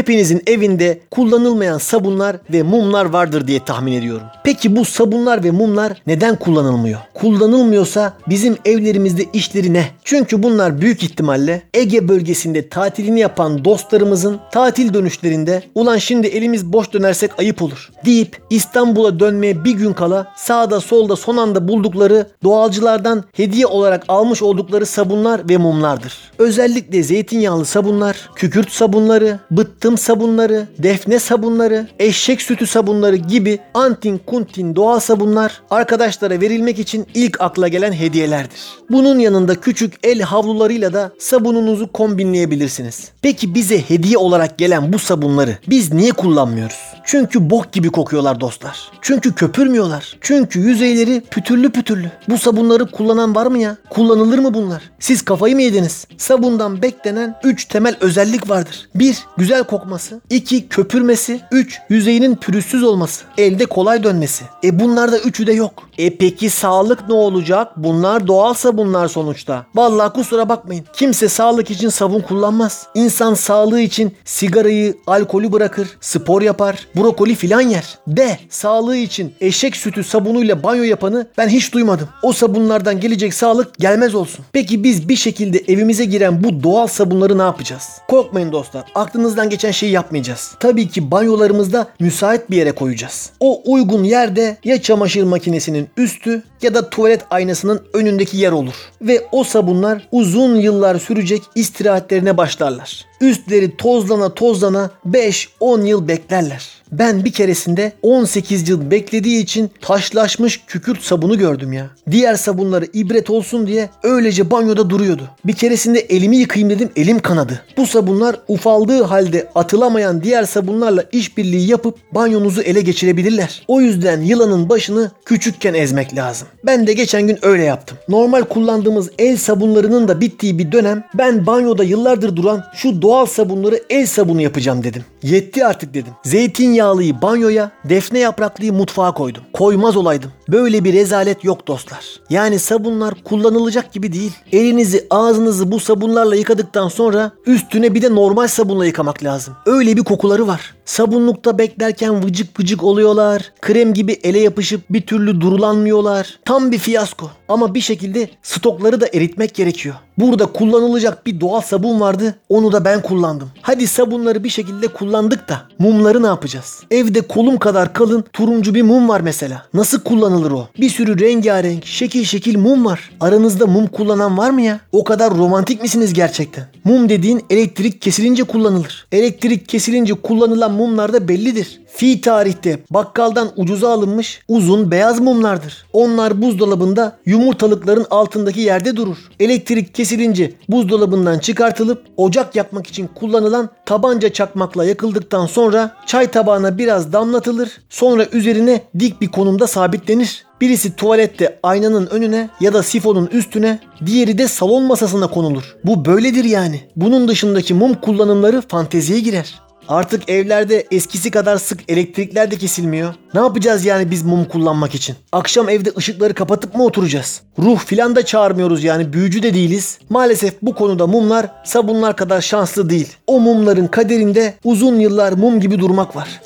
Hepinizin 0.01 0.41
evinde 0.47 0.99
kullanılmayan 1.11 1.77
sabunlar 1.77 2.35
ve 2.53 2.63
mumlar 2.63 3.05
vardır 3.05 3.47
diye 3.47 3.65
tahmin 3.65 3.91
ediyorum. 3.91 4.27
Peki 4.43 4.75
bu 4.75 4.85
sabunlar 4.85 5.43
ve 5.43 5.51
mumlar 5.51 6.01
neden 6.07 6.35
kullanılmıyor? 6.35 6.99
Kullanılmıyorsa 7.13 8.13
bizim 8.29 8.57
evlerimizde 8.65 9.25
işleri 9.33 9.73
ne? 9.73 9.87
Çünkü 10.03 10.43
bunlar 10.43 10.81
büyük 10.81 11.03
ihtimalle 11.03 11.63
Ege 11.73 12.07
bölgesinde 12.07 12.69
tatilini 12.69 13.19
yapan 13.19 13.65
dostlarımızın 13.65 14.39
tatil 14.51 14.93
dönüşlerinde 14.93 15.63
ulan 15.75 15.97
şimdi 15.97 16.27
elimiz 16.27 16.73
boş 16.73 16.93
dönersek 16.93 17.39
ayıp 17.39 17.61
olur 17.61 17.89
deyip 18.05 18.41
İstanbul'a 18.49 19.19
dönmeye 19.19 19.63
bir 19.65 19.71
gün 19.71 19.93
kala 19.93 20.27
sağda 20.37 20.79
solda 20.79 21.15
son 21.15 21.37
anda 21.37 21.67
buldukları 21.67 22.27
doğalcılardan 22.43 23.23
hediye 23.33 23.65
olarak 23.65 24.03
almış 24.07 24.41
oldukları 24.41 24.85
sabunlar 24.85 25.49
ve 25.49 25.57
mumlardır. 25.57 26.17
Özellikle 26.37 27.03
zeytinyağlı 27.03 27.65
sabunlar, 27.65 28.29
kükürt 28.35 28.71
sabunları, 28.71 29.39
bıttım 29.51 29.90
sabunları, 29.97 30.67
defne 30.79 31.19
sabunları, 31.19 31.87
eşek 31.99 32.41
sütü 32.41 32.67
sabunları 32.67 33.15
gibi 33.15 33.59
antin 33.73 34.21
kuntin 34.25 34.75
doğal 34.75 34.99
sabunlar 34.99 35.61
arkadaşlara 35.69 36.41
verilmek 36.41 36.79
için 36.79 37.07
ilk 37.13 37.41
akla 37.41 37.67
gelen 37.67 37.91
hediyelerdir. 37.91 38.59
Bunun 38.89 39.19
yanında 39.19 39.55
küçük 39.55 39.93
el 40.03 40.21
havlularıyla 40.21 40.93
da 40.93 41.11
sabununuzu 41.19 41.91
kombinleyebilirsiniz. 41.91 43.09
Peki 43.21 43.55
bize 43.55 43.89
hediye 43.89 44.17
olarak 44.17 44.57
gelen 44.57 44.93
bu 44.93 44.99
sabunları 44.99 45.57
biz 45.69 45.93
niye 45.93 46.11
kullanmıyoruz? 46.11 46.79
Çünkü 47.05 47.49
bok 47.49 47.71
gibi 47.71 47.89
kokuyorlar 47.89 48.39
dostlar. 48.41 48.91
Çünkü 49.01 49.35
köpürmüyorlar. 49.35 50.17
Çünkü 50.21 50.59
yüzeyleri 50.59 51.21
pütürlü 51.31 51.71
pütürlü. 51.71 52.11
Bu 52.29 52.37
sabunları 52.37 52.85
kullanan 52.85 53.35
var 53.35 53.45
mı 53.45 53.57
ya? 53.57 53.77
Kullanılır 53.89 54.39
mı 54.39 54.53
bunlar? 54.53 54.81
Siz 54.99 55.21
kafayı 55.21 55.55
mı 55.55 55.61
yediniz? 55.61 56.07
Sabundan 56.17 56.81
beklenen 56.81 57.35
3 57.43 57.65
temel 57.65 57.95
özellik 58.01 58.49
vardır. 58.49 58.89
1. 58.95 59.17
Güzel 59.37 59.63
kokması. 59.71 60.21
2. 60.29 60.67
Köpürmesi. 60.67 61.41
3. 61.51 61.81
Yüzeyinin 61.89 62.35
pürüzsüz 62.35 62.83
olması. 62.83 63.25
Elde 63.37 63.65
kolay 63.65 64.03
dönmesi. 64.03 64.45
E 64.63 64.79
bunlarda 64.79 65.19
üçü 65.19 65.47
de 65.47 65.53
yok. 65.53 65.83
E 65.97 66.17
peki 66.17 66.49
sağlık 66.49 67.09
ne 67.09 67.13
olacak? 67.13 67.67
Bunlar 67.77 68.27
doğal 68.27 68.53
sabunlar 68.53 69.07
sonuçta. 69.07 69.65
Vallahi 69.75 70.13
kusura 70.13 70.49
bakmayın. 70.49 70.85
Kimse 70.93 71.29
sağlık 71.29 71.71
için 71.71 71.89
sabun 71.89 72.21
kullanmaz. 72.21 72.87
İnsan 72.95 73.33
sağlığı 73.33 73.81
için 73.81 74.15
sigarayı, 74.25 74.95
alkolü 75.07 75.51
bırakır, 75.51 75.97
spor 76.01 76.41
yapar, 76.41 76.87
brokoli 76.95 77.35
filan 77.35 77.61
yer. 77.61 77.97
De 78.07 78.37
sağlığı 78.49 78.97
için 78.97 79.33
eşek 79.41 79.75
sütü 79.75 80.03
sabunuyla 80.03 80.63
banyo 80.63 80.83
yapanı 80.83 81.27
ben 81.37 81.47
hiç 81.47 81.73
duymadım. 81.73 82.07
O 82.23 82.33
sabunlardan 82.33 82.99
gelecek 82.99 83.33
sağlık 83.33 83.75
gelmez 83.79 84.15
olsun. 84.15 84.45
Peki 84.51 84.83
biz 84.83 85.09
bir 85.09 85.15
şekilde 85.15 85.57
evimize 85.67 86.05
giren 86.05 86.43
bu 86.43 86.63
doğal 86.63 86.87
sabunları 86.87 87.37
ne 87.37 87.41
yapacağız? 87.41 87.89
Korkmayın 88.07 88.51
dostlar. 88.51 88.83
Aklınızdan 88.95 89.49
geçen 89.49 89.60
şeyi 89.69 89.91
yapmayacağız. 89.91 90.55
Tabii 90.59 90.87
ki 90.87 91.11
banyolarımızda 91.11 91.87
müsait 91.99 92.51
bir 92.51 92.57
yere 92.57 92.71
koyacağız. 92.71 93.29
O 93.39 93.61
uygun 93.65 94.03
yerde 94.03 94.57
ya 94.63 94.81
çamaşır 94.81 95.23
makinesinin 95.23 95.89
üstü 95.97 96.43
ya 96.63 96.73
da 96.73 96.89
tuvalet 96.89 97.21
aynasının 97.29 97.81
önündeki 97.93 98.37
yer 98.37 98.51
olur. 98.51 98.73
Ve 99.01 99.27
o 99.31 99.43
sabunlar 99.43 100.07
uzun 100.11 100.55
yıllar 100.55 100.99
sürecek 100.99 101.41
istirahatlerine 101.55 102.37
başlarlar. 102.37 103.05
Üstleri 103.21 103.77
tozlana 103.77 104.33
tozlana 104.33 104.89
5-10 105.09 105.85
yıl 105.85 106.07
beklerler. 106.07 106.81
Ben 106.91 107.25
bir 107.25 107.31
keresinde 107.31 107.93
18 108.01 108.69
yıl 108.69 108.91
beklediği 108.91 109.43
için 109.43 109.71
taşlaşmış 109.81 110.61
kükürt 110.67 111.01
sabunu 111.01 111.37
gördüm 111.37 111.73
ya. 111.73 111.89
Diğer 112.11 112.35
sabunları 112.35 112.85
ibret 112.93 113.29
olsun 113.29 113.67
diye 113.67 113.89
öylece 114.03 114.51
banyoda 114.51 114.89
duruyordu. 114.89 115.29
Bir 115.45 115.53
keresinde 115.53 115.99
elimi 115.99 116.37
yıkayayım 116.37 116.69
dedim 116.69 116.89
elim 116.95 117.19
kanadı. 117.19 117.61
Bu 117.77 117.87
sabunlar 117.87 118.35
ufaldığı 118.47 119.03
halde 119.03 119.49
atılamayan 119.55 120.23
diğer 120.23 120.43
sabunlarla 120.43 121.03
işbirliği 121.11 121.69
yapıp 121.69 121.97
banyonuzu 122.11 122.61
ele 122.61 122.81
geçirebilirler. 122.81 123.63
O 123.67 123.81
yüzden 123.81 124.21
yılanın 124.21 124.69
başını 124.69 125.11
küçükken 125.25 125.73
ezmek 125.73 126.15
lazım. 126.15 126.47
Ben 126.63 126.87
de 126.87 126.93
geçen 126.93 127.27
gün 127.27 127.37
öyle 127.41 127.63
yaptım. 127.63 127.97
Normal 128.09 128.41
kullandığımız 128.41 129.09
el 129.19 129.37
sabunlarının 129.37 130.07
da 130.07 130.21
bittiği 130.21 130.59
bir 130.59 130.71
dönem 130.71 131.03
ben 131.13 131.47
banyoda 131.47 131.83
yıllardır 131.83 132.35
duran 132.35 132.63
şu 132.75 133.01
doğal 133.01 133.25
sabunları 133.25 133.79
el 133.89 134.05
sabunu 134.05 134.41
yapacağım 134.41 134.83
dedim. 134.83 135.05
Yetti 135.23 135.65
artık 135.65 135.93
dedim. 135.93 136.13
Zeytinyağlıyı 136.23 137.21
banyoya, 137.21 137.71
defne 137.89 138.19
yapraklıyı 138.19 138.73
mutfağa 138.73 139.13
koydum. 139.13 139.43
Koymaz 139.53 139.97
olaydım. 139.97 140.31
Böyle 140.49 140.83
bir 140.83 140.93
rezalet 140.93 141.43
yok 141.43 141.67
dostlar. 141.67 142.05
Yani 142.29 142.59
sabunlar 142.59 143.13
kullanılacak 143.23 143.93
gibi 143.93 144.13
değil. 144.13 144.31
Elinizi, 144.51 145.07
ağzınızı 145.09 145.71
bu 145.71 145.79
sabunlarla 145.79 146.35
yıkadıktan 146.35 146.87
sonra 146.87 147.31
üstüne 147.45 147.93
bir 147.93 148.01
de 148.01 148.15
normal 148.15 148.47
sabunla 148.47 148.85
yıkamak 148.85 149.23
lazım. 149.23 149.53
Öyle 149.65 149.97
bir 149.97 150.03
kokuları 150.03 150.47
var. 150.47 150.75
Sabunlukta 150.85 151.57
beklerken 151.57 152.23
vıcık 152.23 152.59
vıcık 152.59 152.83
oluyorlar. 152.83 153.51
Krem 153.61 153.93
gibi 153.93 154.11
ele 154.11 154.39
yapışıp 154.39 154.81
bir 154.89 155.01
türlü 155.01 155.41
durulanmıyorlar. 155.41 156.39
Tam 156.45 156.71
bir 156.71 156.77
fiyasko. 156.77 157.31
Ama 157.47 157.73
bir 157.75 157.81
şekilde 157.81 158.29
stokları 158.43 159.01
da 159.01 159.07
eritmek 159.13 159.55
gerekiyor. 159.55 159.95
Burada 160.17 160.45
kullanılacak 160.45 161.25
bir 161.25 161.41
doğal 161.41 161.61
sabun 161.61 161.99
vardı. 161.99 162.35
Onu 162.49 162.71
da 162.71 162.85
ben 162.85 163.01
kullandım. 163.01 163.49
Hadi 163.61 163.87
sabunları 163.87 164.43
bir 164.43 164.49
şekilde 164.49 164.87
kullandık 164.87 165.49
da 165.49 165.61
mumları 165.79 166.23
ne 166.23 166.27
yapacağız? 166.27 166.83
Evde 166.91 167.21
kolum 167.21 167.57
kadar 167.57 167.93
kalın 167.93 168.25
turuncu 168.33 168.73
bir 168.73 168.81
mum 168.81 169.09
var 169.09 169.21
mesela. 169.21 169.65
Nasıl 169.73 169.99
kullanılır 169.99 170.51
o? 170.51 170.67
Bir 170.79 170.89
sürü 170.89 171.19
rengarenk, 171.19 171.85
şekil 171.85 172.23
şekil 172.23 172.57
mum 172.57 172.85
var. 172.85 173.11
Aranızda 173.19 173.67
mum 173.67 173.87
kullanan 173.87 174.37
var 174.37 174.49
mı 174.49 174.61
ya? 174.61 174.79
O 174.91 175.03
kadar 175.03 175.37
romantik 175.37 175.81
misiniz 175.81 176.13
gerçekten? 176.13 176.65
Mum 176.83 177.09
dediğin 177.09 177.45
elektrik 177.49 178.01
kesilince 178.01 178.43
kullanılır. 178.43 179.07
Elektrik 179.11 179.69
kesilince 179.69 180.13
kullanılan 180.13 180.71
mumlar 180.71 181.13
da 181.13 181.27
bellidir. 181.27 181.81
Fi 181.95 182.21
tarihte 182.21 182.79
bakkaldan 182.89 183.49
ucuza 183.55 183.91
alınmış 183.91 184.41
uzun 184.47 184.91
beyaz 184.91 185.19
mumlardır. 185.19 185.85
Onlar 185.93 186.41
buzdolabında 186.41 187.17
yumurtalıkların 187.25 188.05
altındaki 188.09 188.61
yerde 188.61 188.95
durur. 188.95 189.17
Elektrik 189.39 189.93
kesilince 190.11 190.53
buzdolabından 190.69 191.39
çıkartılıp 191.39 192.05
ocak 192.17 192.55
yakmak 192.55 192.87
için 192.87 193.09
kullanılan 193.15 193.69
tabanca 193.85 194.33
çakmakla 194.33 194.85
yakıldıktan 194.85 195.45
sonra 195.45 195.95
çay 196.05 196.31
tabağına 196.31 196.77
biraz 196.77 197.13
damlatılır. 197.13 197.81
Sonra 197.89 198.25
üzerine 198.31 198.81
dik 198.99 199.21
bir 199.21 199.27
konumda 199.27 199.67
sabitlenir. 199.67 200.45
Birisi 200.61 200.95
tuvalette 200.95 201.59
aynanın 201.63 202.07
önüne 202.07 202.49
ya 202.59 202.73
da 202.73 202.83
sifonun 202.83 203.27
üstüne, 203.27 203.79
diğeri 204.05 204.37
de 204.37 204.47
salon 204.47 204.83
masasına 204.83 205.27
konulur. 205.27 205.75
Bu 205.85 206.05
böyledir 206.05 206.43
yani. 206.43 206.81
Bunun 206.95 207.27
dışındaki 207.27 207.73
mum 207.73 207.93
kullanımları 207.93 208.61
fanteziye 208.61 209.19
girer. 209.19 209.61
Artık 209.87 210.29
evlerde 210.29 210.87
eskisi 210.91 211.31
kadar 211.31 211.57
sık 211.57 211.79
elektrikler 211.91 212.51
de 212.51 212.57
kesilmiyor. 212.57 213.13
Ne 213.33 213.39
yapacağız 213.39 213.85
yani 213.85 214.11
biz 214.11 214.23
mum 214.23 214.45
kullanmak 214.45 214.95
için? 214.95 215.15
Akşam 215.31 215.69
evde 215.69 215.91
ışıkları 215.97 216.33
kapatıp 216.33 216.75
mı 216.75 216.83
oturacağız? 216.85 217.41
Ruh 217.59 217.79
filan 217.79 218.15
da 218.15 218.25
çağırmıyoruz 218.25 218.83
yani 218.83 219.13
büyücü 219.13 219.43
de 219.43 219.53
değiliz. 219.53 219.99
Maalesef 220.09 220.61
bu 220.61 220.75
konuda 220.75 221.07
mumlar 221.07 221.45
sabunlar 221.63 222.15
kadar 222.15 222.41
şanslı 222.41 222.89
değil. 222.89 223.15
O 223.27 223.39
mumların 223.39 223.87
kaderinde 223.87 224.53
uzun 224.63 224.99
yıllar 224.99 225.33
mum 225.33 225.59
gibi 225.59 225.79
durmak 225.79 226.15
var. 226.15 226.41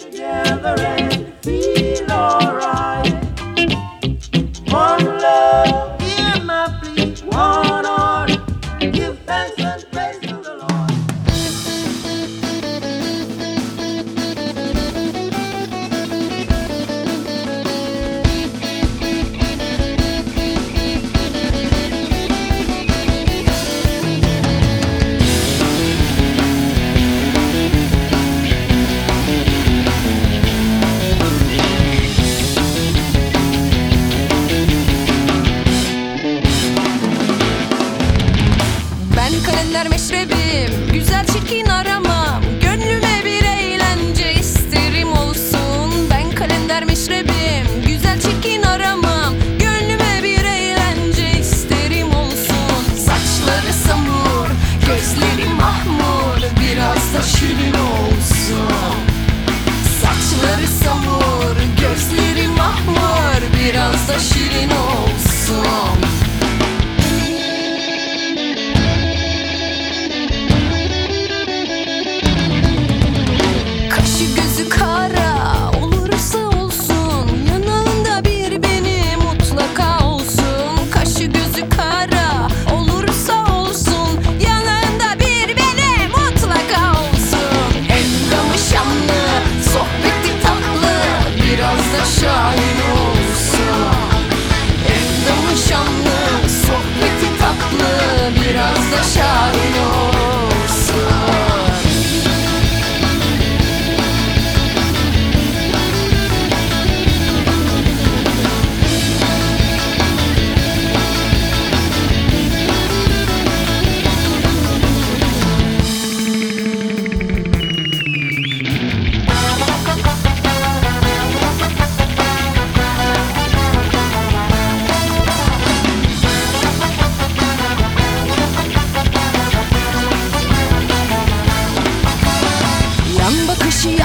One 4.74 5.06
love, 5.06 6.00
hear 6.00 6.42
my 6.42 6.66
plea. 6.82 7.06
One 7.32 8.05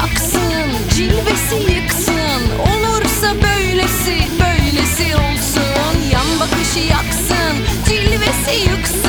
yaksın, 0.00 0.88
cilvesi 0.96 1.72
yıksın. 1.74 2.42
Olursa 2.58 3.34
böylesi, 3.42 4.16
böylesi 4.40 5.16
olsun. 5.16 6.10
Yan 6.12 6.40
bakışı 6.40 6.78
yaksın, 6.78 7.54
cilvesi 7.88 8.70
yıksın 8.70 8.99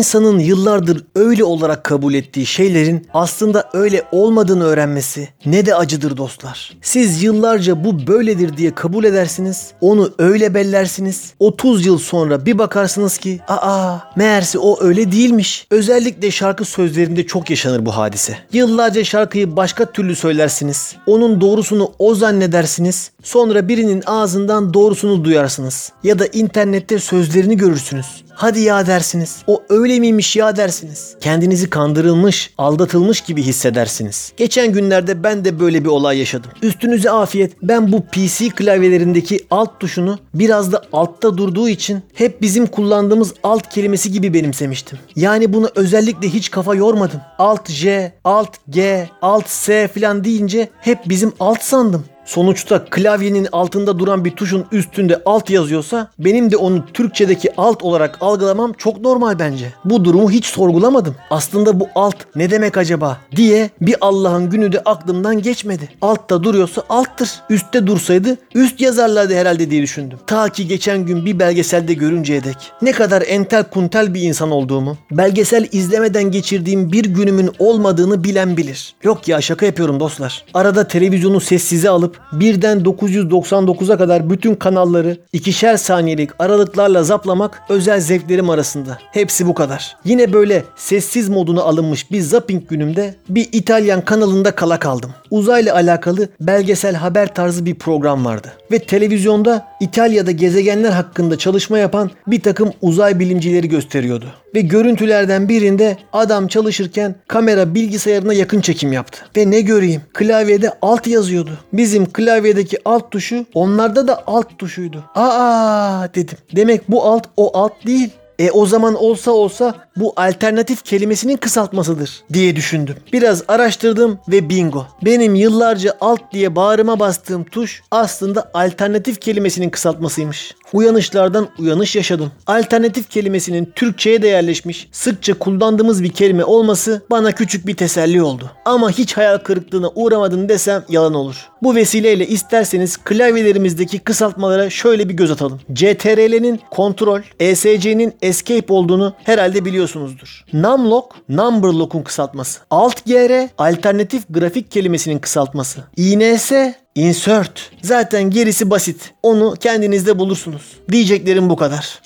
İnsanın 0.00 0.38
yıllardır 0.38 1.04
öyle 1.14 1.44
olarak 1.44 1.84
kabul 1.84 2.14
ettiği 2.14 2.46
şeylerin 2.46 3.06
aslında 3.14 3.70
öyle 3.72 4.02
olmadığını 4.12 4.64
öğrenmesi 4.64 5.28
ne 5.46 5.66
de 5.66 5.74
acıdır 5.74 6.16
dostlar. 6.16 6.76
Siz 6.82 7.22
yıllarca 7.22 7.84
bu 7.84 8.06
böyledir 8.06 8.56
diye 8.56 8.74
kabul 8.74 9.04
edersiniz, 9.04 9.72
onu 9.80 10.10
öyle 10.18 10.54
bellersiniz. 10.54 11.34
30 11.38 11.86
yıl 11.86 11.98
sonra 11.98 12.46
bir 12.46 12.58
bakarsınız 12.58 13.18
ki 13.18 13.40
aa 13.48 13.96
meğerse 14.16 14.58
o 14.58 14.82
öyle 14.82 15.12
değilmiş. 15.12 15.66
Özellikle 15.70 16.30
şarkı 16.30 16.64
sözlerinde 16.64 17.26
çok 17.26 17.50
yaşanır 17.50 17.86
bu 17.86 17.96
hadise. 17.96 18.38
Yıllarca 18.52 19.04
şarkıyı 19.04 19.56
başka 19.56 19.92
türlü 19.92 20.16
söylersiniz. 20.16 20.96
Onun 21.06 21.40
doğrusunu 21.40 21.92
o 21.98 22.14
zannedersiniz. 22.14 23.10
Sonra 23.22 23.68
birinin 23.68 24.02
ağzından 24.06 24.74
doğrusunu 24.74 25.24
duyarsınız. 25.24 25.92
Ya 26.02 26.18
da 26.18 26.26
internette 26.26 26.98
sözlerini 26.98 27.56
görürsünüz. 27.56 28.06
Hadi 28.40 28.60
ya 28.60 28.86
dersiniz. 28.86 29.42
O 29.46 29.62
öyle 29.68 30.00
miymiş 30.00 30.36
ya 30.36 30.56
dersiniz. 30.56 31.16
Kendinizi 31.20 31.70
kandırılmış, 31.70 32.54
aldatılmış 32.58 33.20
gibi 33.20 33.42
hissedersiniz. 33.42 34.32
Geçen 34.36 34.72
günlerde 34.72 35.22
ben 35.22 35.44
de 35.44 35.60
böyle 35.60 35.84
bir 35.84 35.88
olay 35.88 36.18
yaşadım. 36.18 36.50
Üstünüze 36.62 37.10
afiyet. 37.10 37.52
Ben 37.62 37.92
bu 37.92 38.02
PC 38.02 38.48
klavyelerindeki 38.48 39.46
alt 39.50 39.80
tuşunu 39.80 40.18
biraz 40.34 40.72
da 40.72 40.82
altta 40.92 41.38
durduğu 41.38 41.68
için 41.68 42.02
hep 42.14 42.42
bizim 42.42 42.66
kullandığımız 42.66 43.34
alt 43.42 43.68
kelimesi 43.68 44.12
gibi 44.12 44.34
benimsemiştim. 44.34 44.98
Yani 45.16 45.52
bunu 45.52 45.70
özellikle 45.74 46.28
hiç 46.28 46.50
kafa 46.50 46.74
yormadım. 46.74 47.20
Alt 47.38 47.70
J, 47.70 48.12
Alt 48.24 48.56
G, 48.70 49.08
Alt 49.22 49.48
S 49.48 49.88
falan 49.88 50.24
deyince 50.24 50.68
hep 50.80 50.98
bizim 51.08 51.32
alt 51.40 51.62
sandım. 51.62 52.04
Sonuçta 52.24 52.84
klavyenin 52.84 53.48
altında 53.52 53.98
duran 53.98 54.24
bir 54.24 54.30
tuşun 54.30 54.66
üstünde 54.72 55.22
alt 55.24 55.50
yazıyorsa 55.50 56.10
benim 56.18 56.50
de 56.50 56.56
onu 56.56 56.84
Türkçedeki 56.94 57.56
alt 57.56 57.82
olarak 57.82 58.18
algılamam 58.20 58.72
çok 58.72 59.00
normal 59.00 59.38
bence. 59.38 59.72
Bu 59.84 60.04
durumu 60.04 60.30
hiç 60.30 60.46
sorgulamadım. 60.46 61.16
Aslında 61.30 61.80
bu 61.80 61.88
alt 61.94 62.16
ne 62.36 62.50
demek 62.50 62.76
acaba 62.76 63.18
diye 63.36 63.70
bir 63.80 63.96
Allah'ın 64.00 64.50
günü 64.50 64.72
de 64.72 64.80
aklımdan 64.80 65.42
geçmedi. 65.42 65.88
Altta 66.02 66.42
duruyorsa 66.42 66.82
alttır. 66.88 67.30
Üstte 67.50 67.86
dursaydı 67.86 68.36
üst 68.54 68.80
yazarlardı 68.80 69.34
herhalde 69.34 69.70
diye 69.70 69.82
düşündüm. 69.82 70.18
Ta 70.26 70.48
ki 70.48 70.68
geçen 70.68 71.06
gün 71.06 71.26
bir 71.26 71.38
belgeselde 71.38 71.94
görünceye 71.94 72.44
dek. 72.44 72.56
Ne 72.82 72.92
kadar 72.92 73.22
entel 73.26 73.64
kuntel 73.64 74.14
bir 74.14 74.22
insan 74.22 74.50
olduğumu, 74.50 74.96
belgesel 75.10 75.68
izlemeden 75.72 76.30
geçirdiğim 76.30 76.92
bir 76.92 77.04
günümün 77.04 77.50
olmadığını 77.58 78.24
bilen 78.24 78.56
bilir. 78.56 78.94
Yok 79.02 79.28
ya 79.28 79.40
şaka 79.40 79.66
yapıyorum 79.66 80.00
dostlar. 80.00 80.44
Arada 80.54 80.88
televizyonu 80.88 81.40
sessize 81.40 81.90
alıp 81.90 82.09
birden 82.32 82.80
999'a 82.80 83.98
kadar 83.98 84.30
bütün 84.30 84.54
kanalları 84.54 85.16
ikişer 85.32 85.76
saniyelik 85.76 86.30
aralıklarla 86.38 87.02
zaplamak 87.02 87.62
özel 87.68 88.00
zevklerim 88.00 88.50
arasında. 88.50 88.98
Hepsi 89.12 89.46
bu 89.46 89.54
kadar. 89.54 89.96
Yine 90.04 90.32
böyle 90.32 90.64
sessiz 90.76 91.28
moduna 91.28 91.62
alınmış 91.62 92.10
bir 92.10 92.20
zapping 92.20 92.68
günümde 92.68 93.14
bir 93.28 93.48
İtalyan 93.52 94.04
kanalında 94.04 94.50
kala 94.50 94.78
kaldım. 94.78 95.10
Uzayla 95.30 95.74
alakalı 95.74 96.28
belgesel 96.40 96.94
haber 96.94 97.34
tarzı 97.34 97.66
bir 97.66 97.74
program 97.74 98.24
vardı. 98.24 98.52
Ve 98.72 98.78
televizyonda 98.78 99.66
İtalya'da 99.80 100.30
gezegenler 100.30 100.90
hakkında 100.90 101.38
çalışma 101.38 101.78
yapan 101.78 102.10
bir 102.26 102.40
takım 102.40 102.72
uzay 102.82 103.18
bilimcileri 103.18 103.68
gösteriyordu. 103.68 104.26
Ve 104.54 104.60
görüntülerden 104.60 105.48
birinde 105.48 105.96
adam 106.12 106.48
çalışırken 106.48 107.14
kamera 107.28 107.74
bilgisayarına 107.74 108.34
yakın 108.34 108.60
çekim 108.60 108.92
yaptı. 108.92 109.20
Ve 109.36 109.50
ne 109.50 109.60
göreyim 109.60 110.02
klavyede 110.12 110.72
alt 110.82 111.06
yazıyordu. 111.06 111.58
Bizim 111.72 112.12
klavyedeki 112.12 112.78
alt 112.84 113.10
tuşu 113.10 113.46
onlarda 113.54 114.08
da 114.08 114.22
alt 114.26 114.58
tuşuydu. 114.58 115.04
Aa 115.14 116.08
dedim. 116.14 116.38
Demek 116.56 116.90
bu 116.90 117.04
alt 117.04 117.26
o 117.36 117.58
alt 117.58 117.86
değil. 117.86 118.10
E 118.40 118.50
o 118.50 118.66
zaman 118.66 118.94
olsa 118.94 119.30
olsa 119.30 119.74
bu 119.96 120.12
alternatif 120.16 120.84
kelimesinin 120.84 121.36
kısaltmasıdır 121.36 122.22
diye 122.32 122.56
düşündüm. 122.56 122.96
Biraz 123.12 123.42
araştırdım 123.48 124.18
ve 124.28 124.48
bingo. 124.48 124.86
Benim 125.04 125.34
yıllarca 125.34 125.96
alt 126.00 126.32
diye 126.32 126.56
bağrıma 126.56 127.00
bastığım 127.00 127.44
tuş 127.44 127.82
aslında 127.90 128.50
alternatif 128.54 129.20
kelimesinin 129.20 129.70
kısaltmasıymış. 129.70 130.54
Uyanışlardan 130.72 131.48
uyanış 131.58 131.96
yaşadım. 131.96 132.32
Alternatif 132.46 133.10
kelimesinin 133.10 133.72
Türkçe'ye 133.76 134.22
de 134.22 134.28
yerleşmiş, 134.28 134.88
sıkça 134.92 135.38
kullandığımız 135.38 136.02
bir 136.02 136.08
kelime 136.08 136.44
olması 136.44 137.02
bana 137.10 137.32
küçük 137.32 137.66
bir 137.66 137.76
teselli 137.76 138.22
oldu. 138.22 138.50
Ama 138.64 138.90
hiç 138.90 139.16
hayal 139.16 139.38
kırıklığına 139.38 139.90
uğramadın 139.94 140.48
desem 140.48 140.84
yalan 140.88 141.14
olur. 141.14 141.48
Bu 141.62 141.74
vesileyle 141.74 142.26
isterseniz 142.26 142.96
klavyelerimizdeki 142.96 143.98
kısaltmalara 143.98 144.70
şöyle 144.70 145.08
bir 145.08 145.14
göz 145.14 145.30
atalım. 145.30 145.60
CTRL'nin 145.72 146.60
kontrol, 146.70 147.20
ESC'nin 147.40 148.14
escape 148.22 148.72
olduğunu 148.72 149.14
herhalde 149.24 149.64
biliyorsunuzdur. 149.64 150.44
Numlock, 150.52 151.14
number 151.28 151.68
lock'un 151.68 152.02
kısaltması. 152.02 152.60
Alt 152.70 153.06
GR, 153.06 153.48
alternatif 153.58 154.22
grafik 154.30 154.70
kelimesinin 154.70 155.18
kısaltması. 155.18 155.80
INS, 155.96 156.52
insert. 156.94 157.70
Zaten 157.82 158.30
gerisi 158.30 158.70
basit. 158.70 159.14
Onu 159.22 159.54
kendinizde 159.60 160.18
bulursunuz. 160.18 160.62
Diyeceklerim 160.92 161.50
bu 161.50 161.56
kadar. 161.56 162.00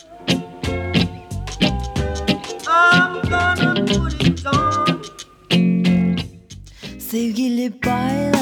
Sevgili 6.98 7.72
baylar 7.86 8.33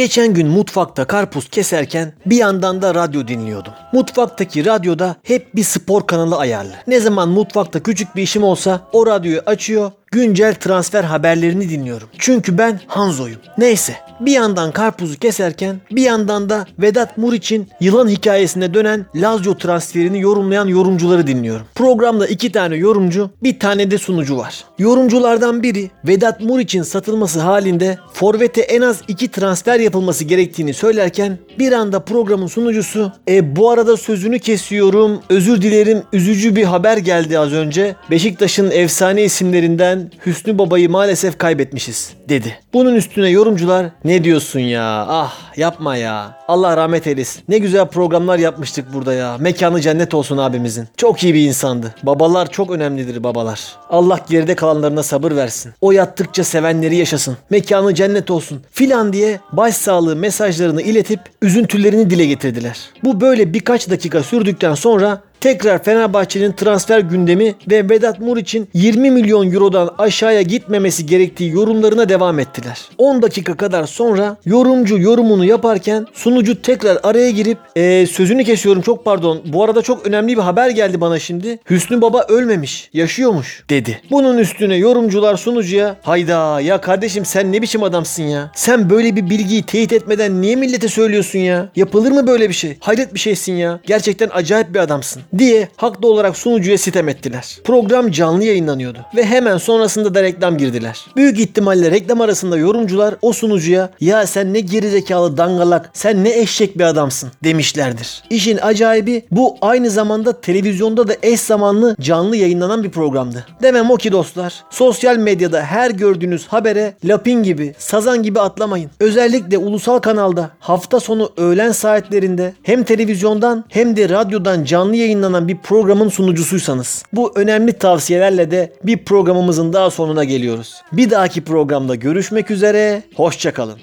Geçen 0.00 0.34
gün 0.34 0.48
mutfakta 0.48 1.04
karpuz 1.04 1.48
keserken 1.48 2.12
bir 2.26 2.36
yandan 2.36 2.82
da 2.82 2.94
radyo 2.94 3.28
dinliyordum. 3.28 3.72
Mutfaktaki 3.92 4.64
radyoda 4.64 5.16
hep 5.22 5.54
bir 5.54 5.62
spor 5.62 6.06
kanalı 6.06 6.36
ayarlı. 6.36 6.72
Ne 6.86 7.00
zaman 7.00 7.28
mutfakta 7.28 7.82
küçük 7.82 8.16
bir 8.16 8.22
işim 8.22 8.44
olsa 8.44 8.80
o 8.92 9.06
radyoyu 9.06 9.42
açıyor 9.46 9.92
güncel 10.12 10.54
transfer 10.54 11.04
haberlerini 11.04 11.68
dinliyorum. 11.70 12.08
Çünkü 12.18 12.58
ben 12.58 12.80
Hanzo'yum. 12.86 13.38
Neyse 13.58 13.96
bir 14.20 14.32
yandan 14.32 14.72
karpuzu 14.72 15.18
keserken 15.18 15.76
bir 15.90 16.02
yandan 16.02 16.50
da 16.50 16.66
Vedat 16.78 17.18
Muriç'in 17.18 17.68
yılan 17.80 18.08
hikayesine 18.08 18.74
dönen 18.74 19.06
Lazio 19.14 19.58
transferini 19.58 20.20
yorumlayan 20.20 20.66
yorumcuları 20.66 21.26
dinliyorum. 21.26 21.66
Programda 21.74 22.26
iki 22.26 22.52
tane 22.52 22.76
yorumcu 22.76 23.30
bir 23.42 23.58
tane 23.58 23.90
de 23.90 23.98
sunucu 23.98 24.36
var. 24.36 24.64
Yorumculardan 24.78 25.62
biri 25.62 25.90
Vedat 26.04 26.40
Muriç'in 26.40 26.82
satılması 26.82 27.40
halinde 27.40 27.98
Forvet'e 28.12 28.60
en 28.60 28.82
az 28.82 29.02
iki 29.08 29.28
transfer 29.28 29.80
yapılması 29.80 30.24
gerektiğini 30.24 30.74
söylerken 30.74 31.38
bir 31.58 31.72
anda 31.72 32.00
programın 32.00 32.46
sunucusu 32.46 33.12
e 33.28 33.56
bu 33.56 33.70
arada 33.70 33.96
sözünü 33.96 34.38
kesiyorum 34.38 35.20
özür 35.30 35.62
dilerim 35.62 36.02
üzücü 36.12 36.56
bir 36.56 36.64
haber 36.64 36.96
geldi 36.96 37.38
az 37.38 37.52
önce. 37.52 37.96
Beşiktaş'ın 38.10 38.70
efsane 38.70 39.24
isimlerinden 39.24 39.99
Hüsnü 40.26 40.58
Baba'yı 40.58 40.90
maalesef 40.90 41.38
kaybetmişiz 41.38 42.12
dedi. 42.28 42.58
Bunun 42.72 42.94
üstüne 42.94 43.28
yorumcular 43.28 43.86
ne 44.04 44.24
diyorsun 44.24 44.60
ya 44.60 45.06
ah 45.08 45.56
yapma 45.56 45.96
ya 45.96 46.38
Allah 46.48 46.76
rahmet 46.76 47.06
eylesin. 47.06 47.42
Ne 47.48 47.58
güzel 47.58 47.86
programlar 47.86 48.38
yapmıştık 48.38 48.94
burada 48.94 49.12
ya. 49.12 49.36
Mekanı 49.38 49.80
cennet 49.80 50.14
olsun 50.14 50.38
abimizin. 50.38 50.88
Çok 50.96 51.22
iyi 51.22 51.34
bir 51.34 51.40
insandı. 51.40 51.94
Babalar 52.02 52.50
çok 52.50 52.70
önemlidir 52.70 53.24
babalar. 53.24 53.60
Allah 53.90 54.18
geride 54.28 54.54
kalanlarına 54.54 55.02
sabır 55.02 55.36
versin. 55.36 55.72
O 55.80 55.92
yattıkça 55.92 56.44
sevenleri 56.44 56.96
yaşasın. 56.96 57.36
Mekanı 57.50 57.94
cennet 57.94 58.30
olsun. 58.30 58.62
Filan 58.72 59.12
diye 59.12 59.40
başsağlığı 59.52 60.16
mesajlarını 60.16 60.82
iletip 60.82 61.20
üzüntülerini 61.42 62.10
dile 62.10 62.26
getirdiler. 62.26 62.78
Bu 63.04 63.20
böyle 63.20 63.54
birkaç 63.54 63.90
dakika 63.90 64.22
sürdükten 64.22 64.74
sonra 64.74 65.20
Tekrar 65.40 65.82
Fenerbahçe'nin 65.84 66.52
transfer 66.52 67.00
gündemi 67.00 67.54
ve 67.70 67.88
Vedat 67.88 68.20
Muriç'in 68.20 68.68
20 68.74 69.10
milyon 69.10 69.52
eurodan 69.52 69.90
aşağıya 69.98 70.42
gitmemesi 70.42 71.06
gerektiği 71.06 71.50
yorumlarına 71.50 72.08
devam 72.08 72.38
ettiler. 72.38 72.80
10 72.98 73.22
dakika 73.22 73.56
kadar 73.56 73.84
sonra 73.84 74.36
yorumcu 74.44 74.98
yorumunu 74.98 75.44
yaparken 75.44 76.06
sunucu 76.12 76.62
tekrar 76.62 76.98
araya 77.02 77.30
girip 77.30 77.58
"Ee, 77.76 78.06
sözünü 78.10 78.44
kesiyorum 78.44 78.82
çok 78.82 79.04
pardon 79.04 79.40
bu 79.46 79.64
arada 79.64 79.82
çok 79.82 80.06
önemli 80.06 80.36
bir 80.36 80.42
haber 80.42 80.70
geldi 80.70 81.00
bana 81.00 81.18
şimdi. 81.18 81.58
Hüsnü 81.70 82.00
Baba 82.00 82.24
ölmemiş 82.28 82.90
yaşıyormuş 82.92 83.64
dedi. 83.70 84.00
Bunun 84.10 84.38
üstüne 84.38 84.76
yorumcular 84.76 85.36
sunucuya 85.36 85.96
hayda 86.02 86.60
ya 86.60 86.80
kardeşim 86.80 87.24
sen 87.24 87.52
ne 87.52 87.62
biçim 87.62 87.82
adamsın 87.82 88.22
ya. 88.22 88.50
Sen 88.54 88.90
böyle 88.90 89.16
bir 89.16 89.30
bilgiyi 89.30 89.62
teyit 89.62 89.92
etmeden 89.92 90.40
niye 90.42 90.56
millete 90.56 90.88
söylüyorsun 90.88 91.38
ya? 91.38 91.68
Yapılır 91.76 92.10
mı 92.12 92.26
böyle 92.26 92.48
bir 92.48 92.54
şey? 92.54 92.76
Hayret 92.80 93.14
bir 93.14 93.18
şeysin 93.18 93.52
ya. 93.52 93.80
Gerçekten 93.86 94.28
acayip 94.32 94.74
bir 94.74 94.78
adamsın 94.78 95.22
diye 95.38 95.68
haklı 95.76 96.08
olarak 96.08 96.36
sunucuya 96.36 96.78
sitem 96.78 97.08
ettiler. 97.08 97.58
Program 97.64 98.10
canlı 98.10 98.44
yayınlanıyordu 98.44 98.98
ve 99.16 99.26
hemen 99.26 99.56
sonrasında 99.56 100.14
da 100.14 100.22
reklam 100.22 100.58
girdiler. 100.58 101.06
Büyük 101.16 101.40
ihtimalle 101.40 101.90
reklam 101.90 102.20
arasında 102.20 102.56
yorumcular 102.56 103.14
o 103.22 103.32
sunucuya 103.32 103.90
ya 104.00 104.26
sen 104.26 104.54
ne 104.54 104.60
gerizekalı 104.60 105.36
dangalak 105.36 105.90
sen 105.92 106.24
ne 106.24 106.38
eşek 106.38 106.78
bir 106.78 106.84
adamsın 106.84 107.30
demişlerdir. 107.44 108.22
İşin 108.30 108.56
acayibi 108.56 109.22
bu 109.30 109.56
aynı 109.60 109.90
zamanda 109.90 110.40
televizyonda 110.40 111.08
da 111.08 111.12
eş 111.22 111.40
zamanlı 111.40 111.96
canlı 112.00 112.36
yayınlanan 112.36 112.84
bir 112.84 112.90
programdı. 112.90 113.46
Demem 113.62 113.90
o 113.90 113.96
ki 113.96 114.12
dostlar 114.12 114.64
sosyal 114.70 115.16
medyada 115.16 115.62
her 115.62 115.90
gördüğünüz 115.90 116.46
habere 116.46 116.94
lapin 117.04 117.42
gibi 117.42 117.74
sazan 117.78 118.22
gibi 118.22 118.40
atlamayın. 118.40 118.90
Özellikle 119.00 119.58
ulusal 119.58 119.98
kanalda 119.98 120.50
hafta 120.58 121.00
sonu 121.00 121.30
öğlen 121.36 121.72
saatlerinde 121.72 122.54
hem 122.62 122.84
televizyondan 122.84 123.64
hem 123.68 123.96
de 123.96 124.08
radyodan 124.08 124.64
canlı 124.64 124.96
yayınlanan 125.20 125.48
bir 125.48 125.58
programın 125.58 126.08
sunucusuysanız 126.08 127.04
bu 127.12 127.32
önemli 127.34 127.72
tavsiyelerle 127.72 128.50
de 128.50 128.72
bir 128.84 129.04
programımızın 129.04 129.72
daha 129.72 129.90
sonuna 129.90 130.24
geliyoruz. 130.24 130.82
Bir 130.92 131.10
dahaki 131.10 131.44
programda 131.44 131.94
görüşmek 131.94 132.50
üzere. 132.50 133.02
Hoşçakalın. 133.16 133.78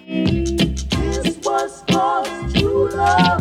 This 1.24 1.36
was 1.36 1.84
love 1.92 3.37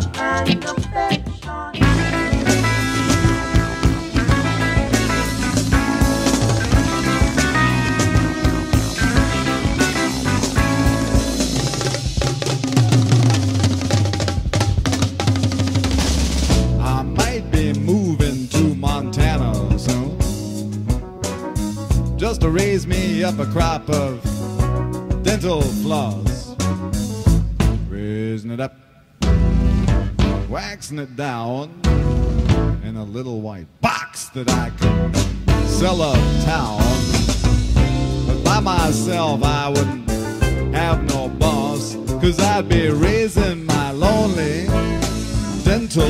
Just 22.27 22.41
to 22.41 22.49
raise 22.49 22.85
me 22.85 23.23
up 23.23 23.39
a 23.39 23.45
crop 23.45 23.89
of 23.89 24.21
dental 25.23 25.61
floss. 25.61 26.53
Raising 27.87 28.51
it 28.51 28.59
up, 28.59 28.75
waxing 30.49 30.99
it 30.99 31.15
down 31.15 31.71
in 32.83 32.97
a 32.97 33.03
little 33.05 33.39
white 33.39 33.67
box 33.79 34.25
that 34.31 34.49
I 34.49 34.71
can 34.71 35.13
sell 35.67 36.01
uptown. 36.01 36.81
But 38.27 38.43
by 38.43 38.59
myself, 38.59 39.41
I 39.41 39.69
wouldn't 39.69 40.09
have 40.75 41.01
no 41.05 41.29
boss, 41.29 41.95
cause 42.19 42.41
I'd 42.41 42.67
be 42.67 42.89
raising 42.89 43.65
my 43.65 43.91
lonely 43.91 44.65
dental 45.63 46.03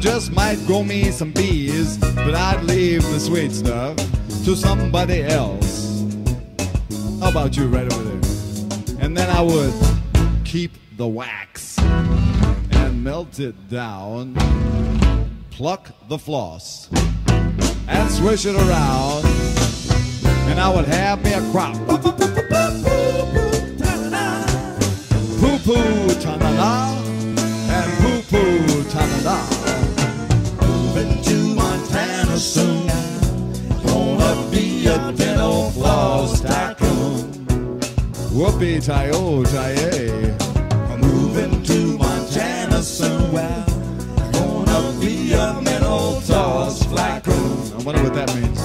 just 0.00 0.32
might 0.32 0.58
grow 0.66 0.82
me 0.82 1.10
some 1.10 1.30
bees, 1.30 1.98
but 1.98 2.34
I'd 2.34 2.64
leave 2.64 3.02
the 3.02 3.20
sweet 3.20 3.52
stuff 3.52 3.96
to 4.44 4.56
somebody 4.56 5.22
else. 5.22 6.04
How 7.20 7.28
about 7.28 7.56
you 7.56 7.66
right 7.68 7.92
over 7.92 8.02
there? 8.04 9.00
And 9.00 9.16
then 9.16 9.28
I 9.28 9.42
would 9.42 9.74
keep 10.44 10.72
the 10.96 11.06
wax 11.06 11.78
and 11.78 13.04
melt 13.04 13.38
it 13.40 13.68
down 13.68 14.34
pluck 15.60 15.90
the 16.08 16.18
floss 16.18 16.88
and 17.86 18.10
swish 18.10 18.46
it 18.46 18.54
around, 18.54 19.26
and 20.48 20.58
I 20.58 20.72
would 20.74 20.86
have 20.86 21.22
me 21.22 21.34
a 21.34 21.42
crop. 21.50 21.76
Poo 25.38 25.58
poo 25.58 26.14
ta 26.14 26.36
na 26.36 26.50
na 26.50 26.99
soon. 32.40 32.86
Gonna 33.84 34.50
be 34.50 34.86
a 34.86 35.12
dental 35.12 35.70
floss 35.72 36.40
tycoon. 36.40 37.30
Whoopee 38.32 38.80
tie 38.80 39.10
oh 39.12 39.44
tie 39.44 39.74
I'm 40.90 41.00
Moving 41.00 41.62
to 41.64 41.98
Montana 41.98 42.82
soon. 42.82 43.32
Gonna 44.32 45.00
be 45.00 45.32
a 45.34 45.60
mental 45.60 46.22
toss 46.22 46.82
flacco. 46.84 47.78
I 47.78 47.82
wonder 47.84 48.02
what 48.02 48.14
that 48.14 48.34
means. 48.34 48.59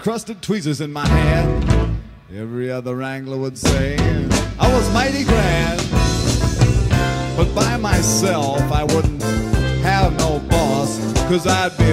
Encrusted 0.00 0.40
tweezers 0.40 0.80
in 0.80 0.90
my 0.90 1.06
hand. 1.06 2.00
Every 2.34 2.70
other 2.70 2.96
wrangler 2.96 3.36
would 3.36 3.58
say 3.58 3.98
I 4.58 4.72
was 4.72 4.90
mighty 4.94 5.24
grand. 5.24 5.78
But 7.36 7.54
by 7.54 7.76
myself, 7.76 8.62
I 8.72 8.82
wouldn't 8.82 9.22
have 9.82 10.16
no 10.16 10.38
boss, 10.48 10.98
cause 11.28 11.46
I'd 11.46 11.76
be 11.76 11.84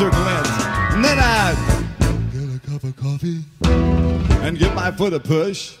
Tweezer 0.00 0.10
glint. 0.12 0.46
And 0.94 1.04
then 1.04 1.18
I'd 1.18 1.56
get 2.32 2.56
a 2.56 2.70
cup 2.70 2.84
of 2.84 2.96
coffee 2.96 3.44
and 4.42 4.58
give 4.58 4.74
my 4.74 4.90
foot 4.90 5.12
a 5.12 5.20
push. 5.20 5.76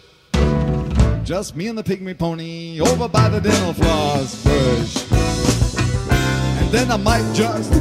Just 1.24 1.56
me 1.56 1.68
and 1.68 1.78
the 1.78 1.82
pygmy 1.82 2.18
pony 2.18 2.80
over 2.80 3.08
by 3.08 3.30
the 3.30 3.40
dental 3.40 3.72
floss 3.72 4.44
bush. 4.44 5.10
And 5.10 6.70
then 6.70 6.90
I 6.90 6.98
might 6.98 7.32
just 7.32 7.72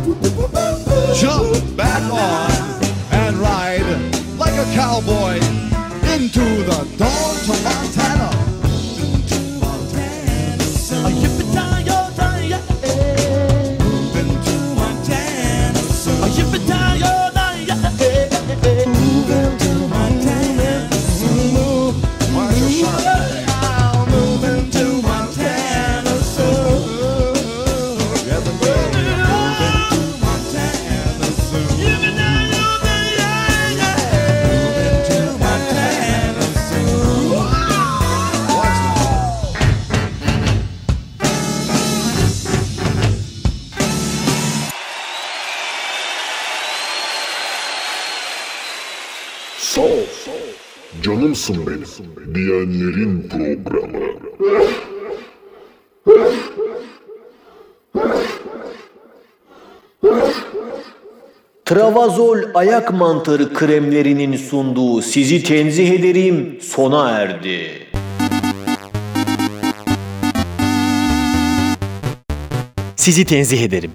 jump 1.20 1.76
back 1.76 2.04
on 2.10 2.52
and 3.12 3.36
ride 3.38 3.84
like 4.38 4.54
a 4.54 4.66
cowboy 4.74 5.36
into 6.14 6.64
the 6.64 6.88
dawn 6.98 7.36
to 7.36 7.64
Montana. 7.64 8.49
Benim. 52.00 52.36
Diyenlerin 52.36 53.30
programı. 53.64 54.00
Travazol 61.66 62.38
ayak 62.54 62.94
mantarı 62.94 63.54
kremlerinin 63.54 64.38
sunduğu 64.38 65.02
sizi 65.02 65.44
tenzih 65.44 65.92
ederim 65.92 66.60
sona 66.62 67.10
erdi. 67.10 67.88
Sizi 72.96 73.26
tenzih 73.26 73.64
ederim. 73.64 73.92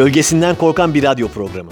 Gölgesinden 0.00 0.54
korkan 0.54 0.94
bir 0.94 1.02
radyo 1.02 1.28
programı. 1.28 1.70